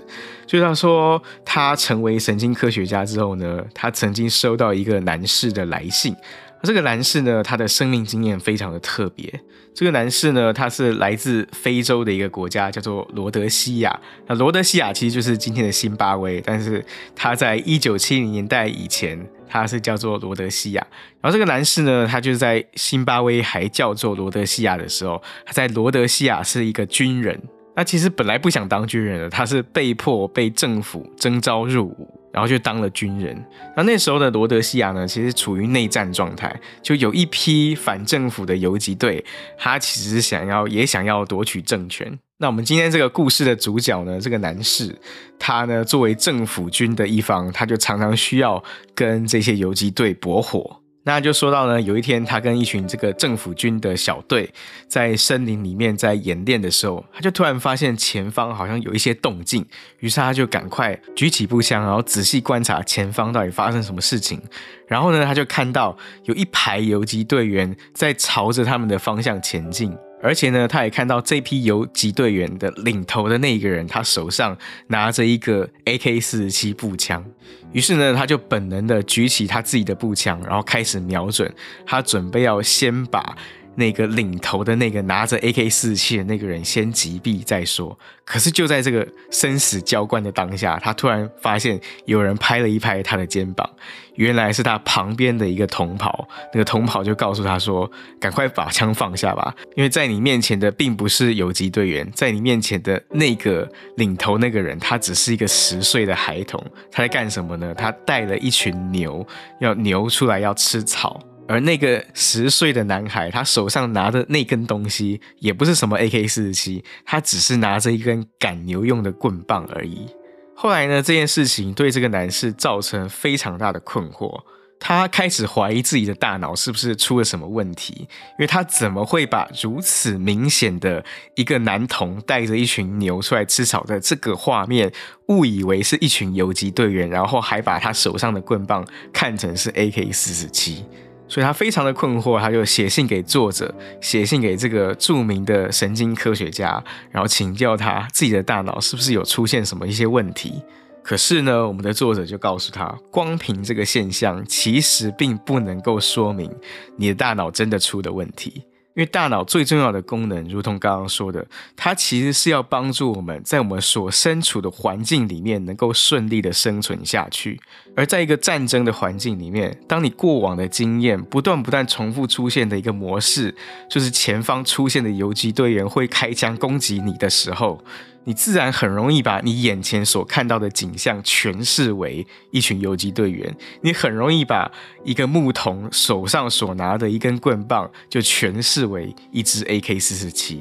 [0.46, 6.16] 就是他说他成为神经科学家之后呢，他曾经收到一个男士的来信。
[6.62, 9.42] 这个男士呢，他的生命经验非常的特别。
[9.74, 14.00] 这个男士呢，他是来自非洲的一个国家，叫做罗德西亚。
[14.28, 19.20] 那罗德西亚其实就是今天的新巴威，但是他在一九七零年代以前，
[19.50, 20.88] 他是叫做罗德西亚。
[21.20, 27.42] 然后这个男士呢，他就是在辛巴威还叫做罗德西亚的时候，他在罗德西亚是一个军人。
[27.76, 32.16] 那其实本来不想当军人的，他是被迫被政府征召入伍。
[32.32, 33.36] 然后就当了军人。
[33.76, 39.26] 那那时候的罗德西亚呢，其实处于内战状态，就有一批反政府的游击队，
[39.58, 42.20] 他其实想要也想要夺取政权。
[42.42, 44.98] 那我们今天这个故事的主角呢，这个男士，
[45.38, 48.64] 他呢作为政府军的一方，他就常常需要
[48.96, 50.80] 跟这些游击队搏火。
[51.04, 54.50] 那就说到呢，有一天他跟一群这个政府军的小队
[54.88, 59.66] 在森林里面在演练的时候，他就突然发现前方好像有一些动静，
[60.00, 64.42] 于是他就赶快举起步枪，然后仔细观察前方到底发生什么事情。
[64.88, 69.94] 然后呢，他就看到有一排游击队员在朝着他们的方向前进。
[70.22, 77.24] 而且呢，他也看到这批游击队员的领头的那一个人，他手上拿着一个 AK 四十七步枪。
[77.72, 81.54] 于是呢，他就本能的举起他自己的步枪，然后开始瞄准。
[81.86, 83.38] 他准备要先把
[83.76, 87.98] 那个领头的那个拿着 AK-47 的那个人先击毙再说。
[88.26, 93.68] 可是就在这个生死交关的当下，他突然发现有人拍了一拍他的肩膀。
[94.16, 106.62] 原来是他旁边的一个同袍，那个同袍就告诉他说：“赶快把枪放下吧，因为在你面前的并不是游击队员，在你面前的那个领头那个人，他只是一个十岁的孩童。
[106.92, 107.74] 他在干什么呢？
[107.74, 109.26] 他带了一群牛，
[109.62, 111.18] 要牛出来要吃草。
[111.50, 120.06] 而那个十岁的男孩，他手上拿的那根东西，也不是什么 AK-47，他只是拿着一根赶牛用的棍棒而已。”
[120.54, 124.44] 后来呢，这件事情对这个男士造成非常大的困惑，
[124.80, 134.92] 他开始怀疑自己的大脑是不是出了什么问题，因为他怎么会把如此明显的一个男童带着一群牛出来吃草的这个画面
[135.30, 140.84] 误以为是一群游击队员，然后还把他手上的棍棒看成是 AK-47。
[141.30, 150.62] 所以他非常的困惑，他就写信给作者，写信给这个著名的神经科学家，然后请教他自己的大脑是不是有出现什么一些问题。
[151.02, 156.52] 可是呢，我们的作者就告诉他，光凭这个现象，其实并不能够说明
[156.98, 158.64] 你的大脑真的出了问题。
[158.96, 167.62] 因为大脑最重要的功能，如同刚刚说的，它其实是要帮助我们在我们所身处的环境里面能够顺利的生存下去。
[167.96, 173.56] 而在一个战争的环境里面，当你过往的经验不断不断重复出现的一个模式，
[173.90, 177.82] 就是前方出现的游击队员会开枪攻击你的时候。
[178.26, 184.72] 你自然很容易把你眼前所看到的景象诠释为一群游击队员，你很容易把
[185.04, 190.58] 一个牧童手上所拿的一根棍棒就诠释为一支 AK-47。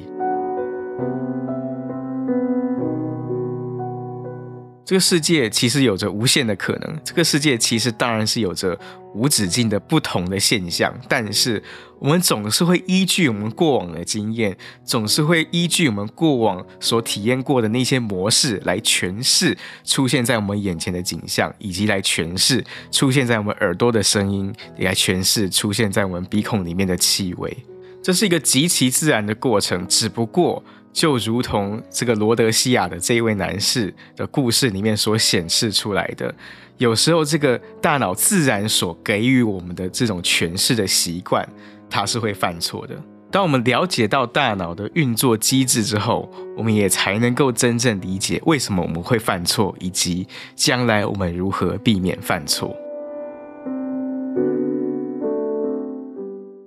[4.85, 8.75] 这个世界其实有着无限的可能，这个世界其实当然是有着
[9.13, 11.61] 无止境的不同的现象，但是
[11.99, 14.55] 我们总是会依据我们过往的经验，
[14.85, 27.57] 总是会依据我们过往所体验过的那些模式来诠释出现在我们眼前的景象，以及来诠释出现在我们耳朵的声音，也来诠释出现在我们鼻孔里面的气味。
[28.01, 30.63] 这是一个极其自然的过程，只不过。
[30.91, 36.33] 就如同这个罗德西亚的这一位男士的故事里面所显示出来的，
[36.79, 41.45] 有时候这个大脑自然所给予我们的这种诠释的习惯，
[41.89, 42.95] 它是会犯错的。
[43.29, 50.25] 当我们了解到大脑的运作机制之后，我们也才能够真正理解为什么我们会犯错，以及
[50.55, 52.73] 将来我们如何避免犯错。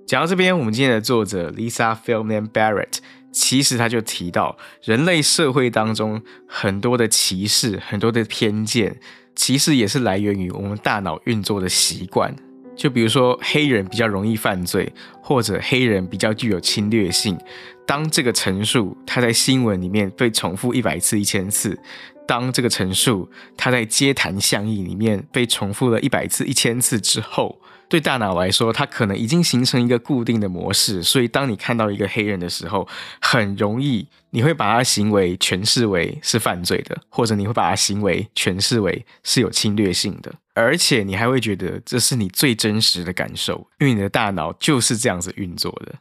[0.07, 2.99] 讲到这边，我们今天的作者 Lisa Feldman Barrett。
[3.33, 9.01] 其实他就提到，人类社会当中很多的歧视、很多的偏见，
[9.35, 12.35] 其实也是来源于我们大脑运作的习惯。
[12.75, 17.39] 就比如说，黑人比较容易犯罪，或者黑人比较具有侵略性。
[17.87, 21.79] 当这个陈述它在新闻里面被重复一百次、一千次，
[22.27, 27.61] 当这个陈述它在街谈巷议里面被重复了一百次、一千次之后。
[27.93, 32.89] 对大脑来说，它可能已经形成一个固定的模式，所以当你看到一个黑人的时候，
[33.21, 45.93] 很容易你会把他行为诠释为是犯罪的，或者你会把他行为诠释为是有侵略性的，而且你还会觉得这是你最真实的感受，因为你的大脑就是这样子运作的。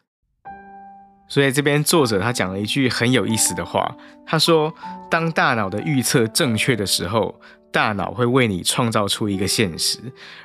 [1.27, 4.73] 所以这边作者他讲了一句很有意思的话，他说
[5.11, 7.41] ：“当大脑的预测正确的时候。”
[7.72, 9.99] 大脑会为你创造出一个现实，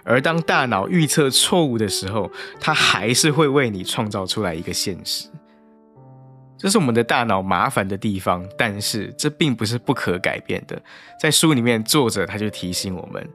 [0.05, 5.29] 而当大脑预测错误的时候，它还是会为你创造出来一个现实。
[6.57, 10.81] 这是我们的大脑麻烦的地方，但是这并不是不可改变的。
[11.21, 13.29] 在书里面，作者他就提醒我们，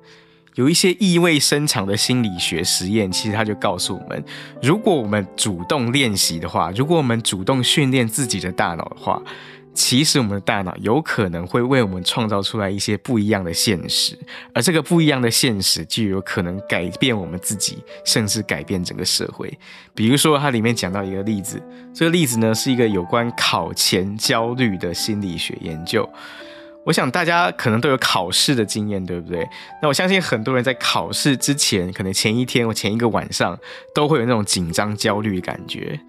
[0.56, 4.24] 有一些意味深长的心理学实验，其实他就告诉我们，
[4.62, 9.22] 如果我们主动练习的话，如果我们主动训练自己的大脑的话。
[9.74, 14.18] 其实我们的大脑有可能会为我们创造出来一些不一样的现实，
[14.54, 19.58] 而这个不一样的现实就有可能改变我们自己，甚至改变整个社会。
[19.96, 21.62] 比如说，它里面讲到一个例子，
[21.94, 26.08] 这个例子呢是一个有关考前焦虑的心理学研究。
[26.84, 29.48] 我想大家可能都有考试的经验，对不对？
[29.82, 33.58] 那我相信很多人在考试之前，可能前一天或前一个晚上，
[33.94, 36.00] 都会有那种紧张焦虑的感觉。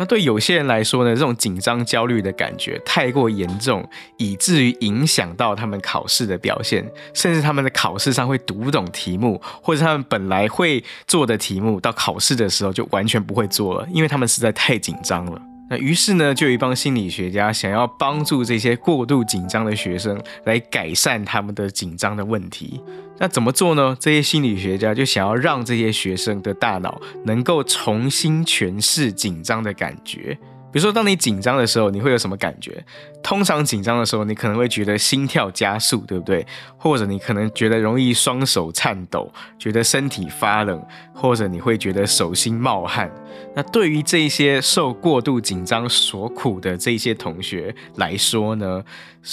[0.00, 3.86] 那对有些人来说呢，这种紧张焦虑的感觉太过严重，
[4.16, 15.49] 以至于影响到他们考试的表现，甚至他们的考试上会读不懂题目，或者他们本来会做的题目，到考试的时候就完全不会做了，因为他们实在太紧张了。
[15.70, 22.82] 那于是呢，就有一帮心理学家想要帮助这些过度紧张的学生来改善他们的紧张的问题。
[23.18, 23.96] 那怎么做呢？
[24.00, 30.36] 这些心理学家就想要让这些学生的大脑能够重新诠释紧张的感觉。
[30.72, 32.84] 比如说，当你紧张的时候，你会有什么感觉？
[33.22, 36.46] 通常紧张的时候，你可能会觉得心跳加速，对不对？
[36.76, 40.82] 或者你可能觉得容易双手颤抖，觉得身体发冷，
[41.14, 43.10] 或者你会觉得手心冒汗。
[43.54, 48.82] 那对于这些受过度紧张所苦的这些同学来说呢，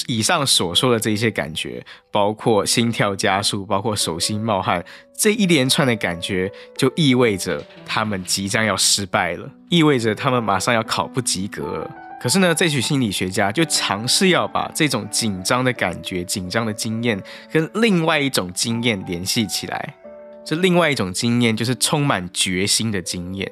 [0.08, 4.84] 以上所说的这些感觉，包括心跳加速，包括手心冒汗，
[5.18, 11.92] 这一连串的感觉，就意味着他们即将要失败了，意味着他们马上要考不及格了。
[12.20, 19.96] 可是呢，这群心理学家就尝试要把这种紧张的感觉、紧张的经验，跟另外一种经验联系起来。
[20.44, 23.52] 这另外一种经验就是充满决心的经验，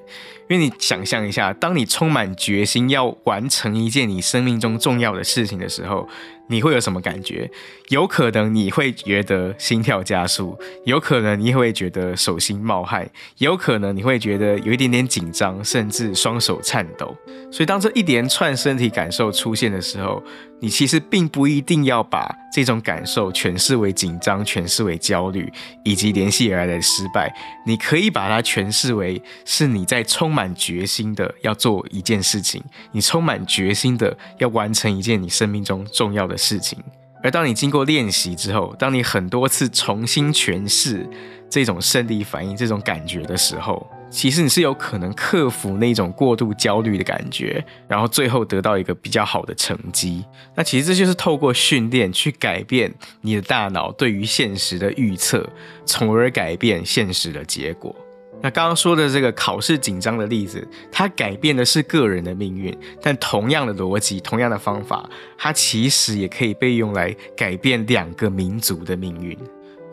[0.50, 6.08] 因为你想象一下，当你充满决心要完成一件你生命中重要的事情的时候，
[6.48, 7.50] 你会有什么感觉？
[7.90, 17.16] 有可能你会觉得心跳加速，有可能你会觉得手心冒汗，有可能你会觉得有一点点紧张，甚至双手颤抖。
[17.52, 20.22] 所以当这一连串身体感受出现的时候，
[20.62, 25.52] 你其实并不一定要把这种感受诠释为紧张，诠释为焦虑，
[25.84, 27.34] 以及联系而来的失败，
[27.66, 36.80] 你可以把它诠释为是你在充满决心的要做一件事情，你充满决心的要完成一件你生命中重要的事情。
[37.22, 41.10] 而当你经过练习之后，当你很多次重新诠释
[41.50, 43.86] 这种生理反应、这种感觉的时候，
[44.16, 50.24] 其实你是有可能克服那种过度焦虑的感觉，然后最后得到一个比较好的成绩。
[50.56, 55.46] 那其实这就是透过训练去改变你的大脑对于现实的预测，
[55.86, 57.94] 从而改变现实的结果。
[58.42, 69.38] 那刚刚说的这个考试紧张的例子，它改变的是个人的命运，但同样的逻辑、同样的方法，它其实也可以被用来改变两个民族的命运。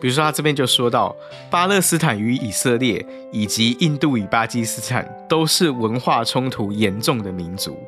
[0.03, 1.15] 比如说，他这边就说到，
[1.49, 7.81] 巴勒斯坦与以色列，以及印度与巴基斯坦，都是文化冲突严重的民族。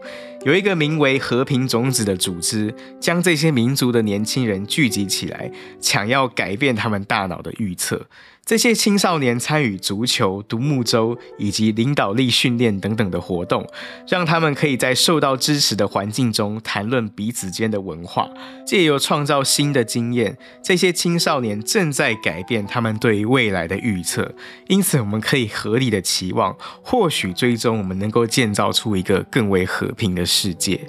[0.45, 5.51] 有一个名为“和平种子”的组织，将这些民族的年轻人聚集起来，
[5.81, 8.01] 想要改变他们大脑的预测。
[8.45, 13.67] 这些青少年参与足球、独木舟以及领导力训练等等的活动，
[14.07, 18.29] 让他们可以在受到支持的环境中谈论彼此间的文化，
[18.63, 20.37] 借由创造新的经验。
[20.63, 24.31] 这些青少年正在改变他们对于未来的预测，
[24.67, 30.79] 因此我们可以合理的期望，或许最终我们能够建造出一个更为和平的世界。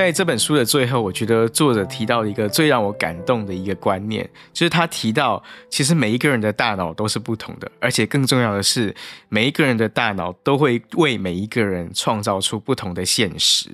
[0.00, 8.94] 在这本书的最后，我觉得作者提到一个最让我感动的一个观念，就是他提到，其实每一个人的大脑都是不同的，而且更重要的是，
[9.28, 13.68] 每一个人的大脑都会为每一个人创造出不同的现实。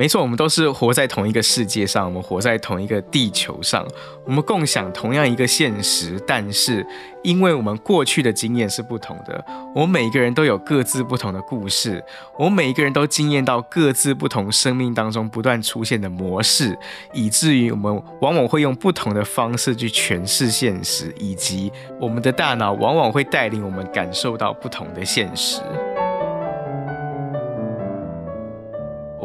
[0.00, 3.86] 没错，我们都是活在同一个世界上，我们活在同一个地球上，
[4.24, 6.18] 我们共享同样一个现实。
[6.26, 6.86] 但是，
[7.22, 9.44] 因为我们过去的经验是不同的，
[9.74, 12.02] 我们每一个人都有各自不同的故事，
[12.38, 16.78] 我们每一个人都经验到各自不同生命当中不断出现的模式，
[17.12, 21.70] 以至于我们往往会用不同的方式去诠释现实，以及
[22.00, 25.60] 我们的大脑往往会带领我们感受到不同的现实。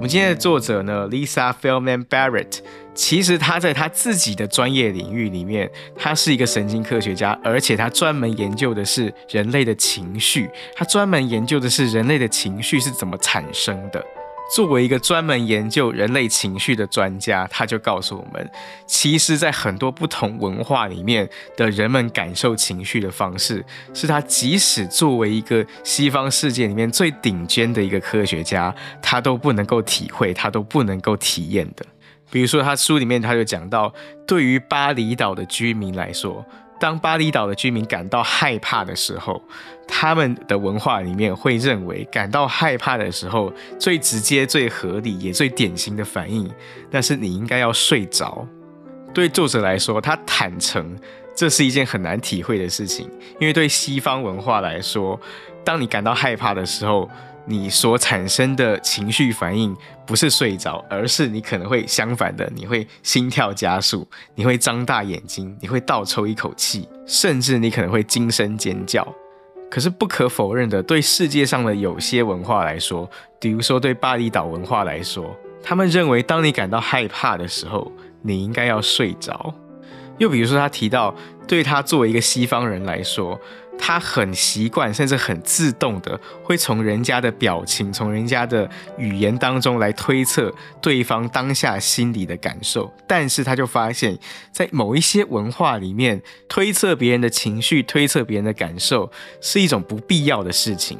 [0.05, 2.59] 们今天的作者呢，Lisa Feldman Barrett，
[2.93, 14.05] 其实她在她自己的专业领域里面，她是一个神经科学家，而且她专门研究的是人类的情绪，她专门研究的是人类的情绪是怎么产生的。
[14.53, 18.49] 作为一个专门研究人类情绪的专家，他就告诉我们，
[18.85, 21.27] 其实，在很多不同文化里面
[21.57, 31.85] 的人们感受情绪的方式，是他即使作为一个西方世界里面最顶尖的一个科学家，他都不能够体会，他都不能够体验的。
[32.29, 33.93] 比如说，他书里面他就讲到，
[34.27, 36.45] 对于巴厘岛的居民来说。
[36.79, 39.41] 当巴厘岛的居民感到害怕的时候，
[39.87, 46.49] 他们的文化里面会认为，感到害怕的时候，最直接、最合理也最典型的反应，
[46.91, 48.45] 那是你应该要睡着。
[49.13, 50.97] 对作者来说，他坦诚
[51.33, 53.09] 这是一件很难体会的事情，
[53.39, 55.19] 因为对西方文化来说，
[55.63, 57.09] 当你感到害怕的时候，
[57.47, 59.75] 你所产生的情绪反应
[60.05, 69.07] 不是睡着，而是你可能会相反的，你会心跳加速，你会张大眼睛，你会倒抽一口气，甚至你可能会惊声尖叫。
[69.69, 77.91] 可是不可否认的，对世界上的有些文化来说，比如说对巴厘岛文化来说，他们认为当你感到害怕的时候，
[78.21, 79.53] 你应该要睡着。
[80.17, 81.13] 又比如说他提到，
[81.45, 83.39] 对他作为一个西方人来说。
[83.77, 92.91] 他很习惯，甚至很自动的会从人家的表情、从人家的语言当中来推测对方当下心里的感受。
[93.07, 94.17] 但是他就发现，
[94.51, 100.97] 在某一些文化里面，推测别人的情绪、推测别人的感受是一种不必要的事情。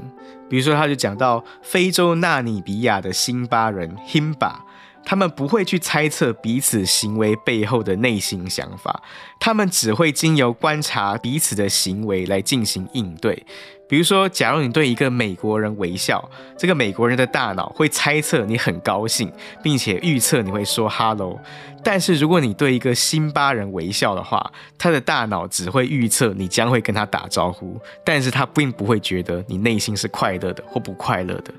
[0.48, 4.65] 比如说，他就讲到非洲纳米比亚的辛巴人 Himba。
[5.06, 9.04] 他们不会去猜测彼此行为背后的内心想法，
[9.40, 13.46] 他们只会经由观察彼此的行为来进行应对。
[13.88, 16.28] 比如说，假如你对一个美国人微笑，
[16.58, 19.32] 这个美国人的大脑会猜测你很高兴，
[19.62, 21.40] 并且预测你会说 “hello”。
[21.84, 31.54] 但是如果你对一个辛巴人微笑的话，他的大脑只会预测你将会跟他打招呼，但是他并不会觉得你内心是快乐的或不快乐的。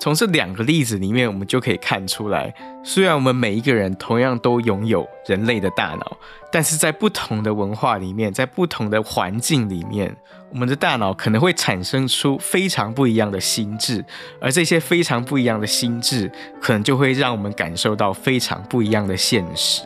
[0.00, 6.16] 从这两个例子里面，我们就可以看出来，虽然我们每一个人同样都拥有人类的大脑，
[6.50, 10.16] 但是在不同的文化里面，在不同的环境里面，
[10.50, 14.02] 我们的大脑可能会产生出非常不一样的心智，
[14.40, 16.32] 而这些非常不一样的心智，
[16.62, 19.82] 可能就会让我们感受到非常不一样的现实。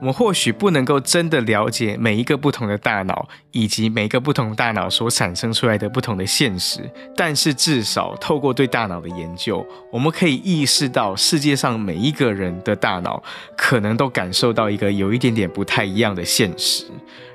[0.00, 6.80] 我们或许不能够真的了解每一个不同的大脑，以及每一个不同大脑所产生出来的不同的现实，
[7.14, 13.22] 但是至少透过对大脑的研究，我们可以意识到世界上每一个人的大脑
[13.54, 16.86] 可能都感受到一个有一点点不太一样的现实。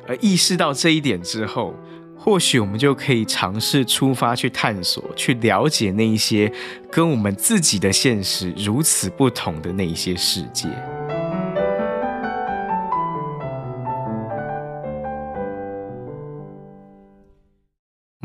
[0.08, 1.76] 而意识到这一点之后，
[2.18, 6.52] 或许我们就可以尝试出发去探索，去了解那一些
[6.92, 10.68] 跟我们自己的现实如此不同的那一些世界。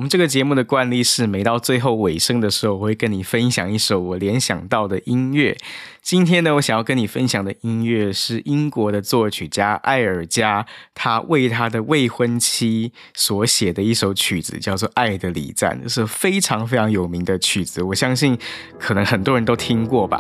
[0.00, 5.54] 我们这个节目的惯例是，每到最后尾声的时候，我会跟你分享一首我联想到的音乐。
[6.00, 17.82] 今天呢，我想要跟你分享的音乐是英国的作曲家艾尔加，他为他的未婚妻所写的一首曲子，叫做《爱的礼赞》，是非常非常有名的曲子。
[17.82, 18.38] 我相信，
[18.78, 20.18] 可能很多人都听过吧。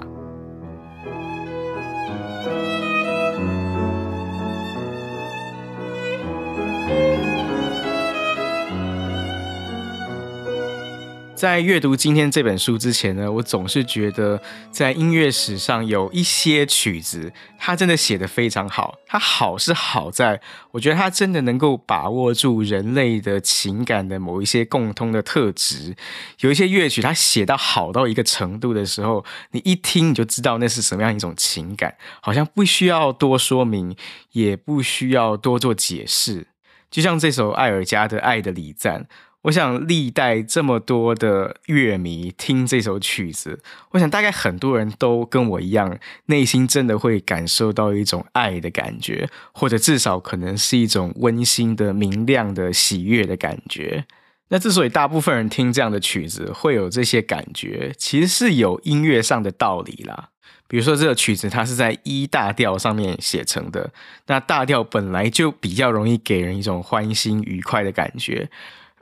[11.40, 18.98] 在阅读今天这本书之前呢，我总是觉得在音乐史上有一些曲子，它真的写得非常好。
[19.06, 20.38] 它好是好在，
[20.72, 25.96] 我觉得它真的能够把握住人类的情感的某一些共通的特质。
[26.40, 33.96] 有一些乐曲，它写到好到一个程度的时候，你一听你就知道那是什么样一种情感，好像不需要多说明，
[34.32, 36.48] 也不需要多做解释。
[36.90, 39.04] 就像这首艾尔加的《爱的礼赞》。
[39.42, 43.60] 我想历代这么多的乐迷听这首曲子，
[43.92, 54.04] 我想大概很多人都跟我一样，内心真的会感受到一种爱的感觉，或者至少可能是一种温馨的、明亮的、喜悦的感觉。
[54.48, 60.28] 那之所以大部分人听这样的曲子会有这些感觉，其实是有音乐上的道理啦。
[60.68, 63.90] 比如说这个曲子它是在一大调上面写成的，
[64.26, 68.50] 那大调本来就比较容易给人一种欢欣愉快的感觉。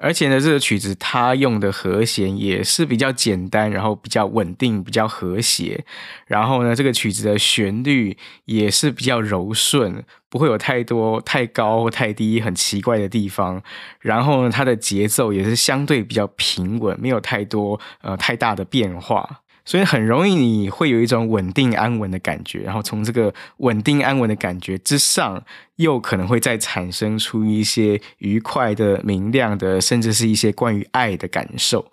[0.00, 5.84] 而且呢，这个曲子它用的和弦也是比较简单，然后比较稳定，比较和谐。
[6.26, 13.60] 然后呢，这个曲子的旋律也是比较柔顺，不会有太多太高或太低很奇怪的地方。
[14.00, 19.40] 然后呢，它的节奏也是相对比较平稳，没有太多呃太大的变化。
[19.68, 25.44] 所以很容易你会有一种稳定安稳的感觉，然后从这个稳定安稳的感觉之上，
[25.76, 31.92] 又可能会再产生出一些愉快的、明亮的，甚至是一些关于爱的感受。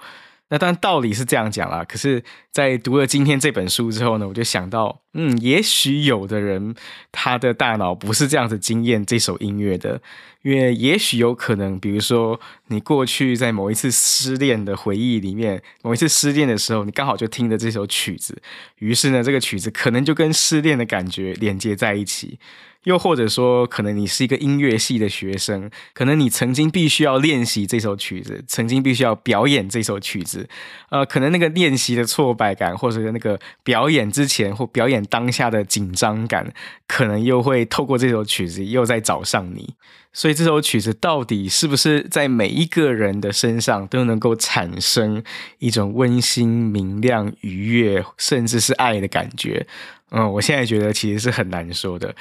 [0.55, 6.73] 那当然道理是这样讲啦，可是，在读了今天这本书之后呢，我就想到，嗯，也许有的人
[7.11, 10.01] 他的大脑不是这样子经验这首音乐的，
[10.43, 18.41] 因为也许有可能，比如说你过去在某一次失恋的回忆里面，某一次失恋的时候，你刚好就听着这首曲子，
[18.77, 22.39] 于是呢，这个曲子可能就跟失恋的感觉连接在一起。
[22.85, 30.47] 又或者说，可能你是一个音乐系的学生，可能你曾经必须要练习这首曲子，曾经必须要表演这首曲子，
[30.89, 36.53] 呃，可能那个练习的挫败感，或者是那个表演之前或表演当下的紧张感，
[36.87, 39.75] 可能又会透过这首曲子又在找上你。
[40.13, 45.21] 所以这首曲子到底是不是在每一个人的身上都能够产生
[45.59, 49.67] 一种温馨、明亮、愉悦，甚至是爱的感觉？
[50.11, 52.15] 嗯，我现在觉得其实是很难说的。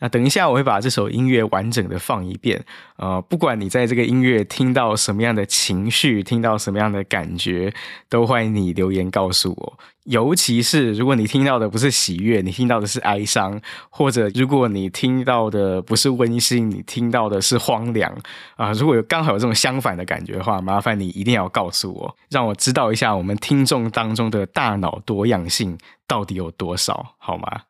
[0.00, 2.64] 那等一下，我会把这首音乐完整的放一遍。
[2.96, 7.72] 呃，不管你在这个音乐听到什么样的情绪，听到什么样的感觉，
[8.08, 9.78] 都欢迎你留言告诉我。
[10.04, 18.10] 尤其是如果你听到的不是喜悦，你听到的是哀伤，或者如果你听到的不是温馨，你听到的是荒凉
[18.56, 25.76] 啊，如果有刚好有这种相反的感觉的话，麻烦你一定要告诉我，让我知道一下我们听众当中的大脑多样性
[26.08, 27.60] 到底有多少，好吗？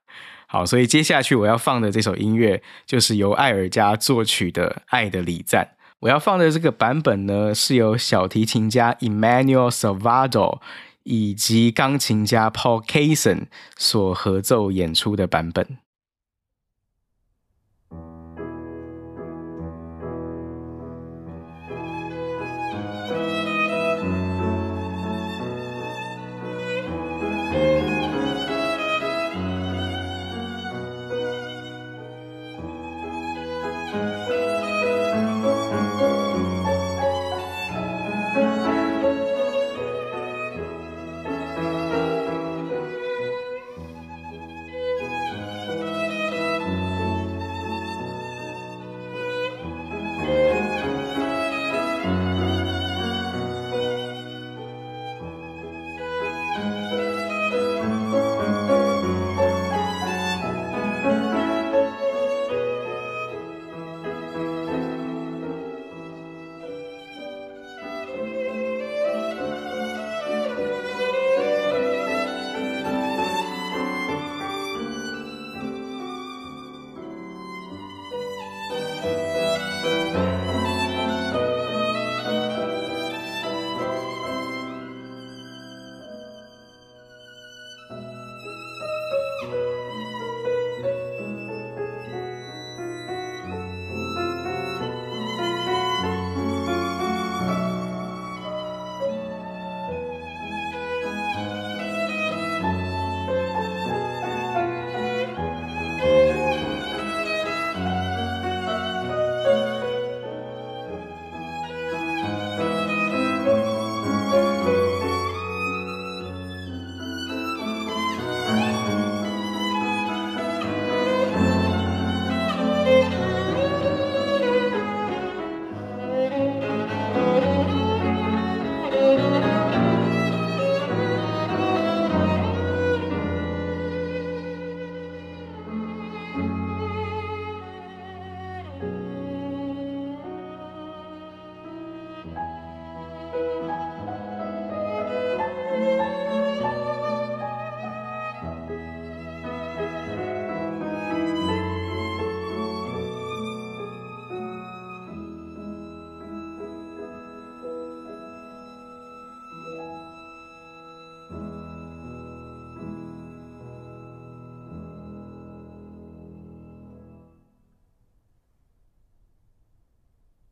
[0.53, 5.65] 好，所以接下去我要放的这首音乐就是由艾尔加作曲的《爱的礼赞》。
[6.01, 10.59] 我要放的这个版本呢，是由小提琴家 Emmanuel Salvado
[11.05, 13.45] 以及钢琴家 Paul Kason
[13.79, 15.79] 所合奏演出的版本。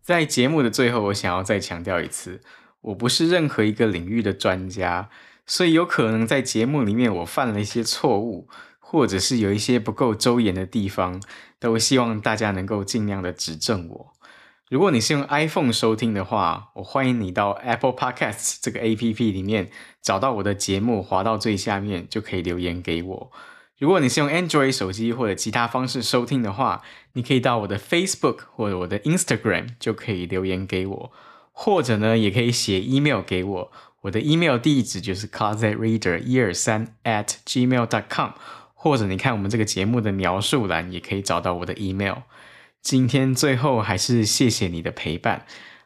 [0.09, 2.41] 在节目的最后，我想要再强调一次，
[2.81, 5.11] 我不是任何一个领域的专家，
[5.45, 8.49] 所以有可能在节目里面我犯了一些错误，
[8.79, 11.21] 或者是有一些不够周延的地方，
[11.61, 14.15] 都希望大家能够尽量的指正我。
[14.71, 19.69] 如果你是用 iPhone 收听的话，我欢迎你到 Apple Podcasts 这个 APP 里面
[20.01, 23.31] 找到我的节目，滑到最下面就可以留言给我。
[23.79, 31.13] 如果你是用 Android 手机或者其他方式收听的话，你可以到我的 Facebook 或者我的 Instagram 就可以留言给我，
[31.53, 33.73] 或者呢，也可以写 email 给我。
[34.03, 38.31] 我的 email 地址就是 closetreader 一二三 at gmail dot com，
[38.75, 42.19] 或者你看我们这个节目的描述栏也可以找到我的 email。
[42.81, 45.45] 今天最后还是谢谢你的陪伴，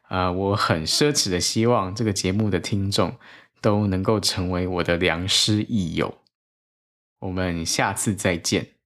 [0.08, 3.16] 啊、呃，我很奢侈的希望这个节目的听众
[3.62, 6.18] 都能够成为我的良师益友，
[7.22, 8.81] 我们下次再见。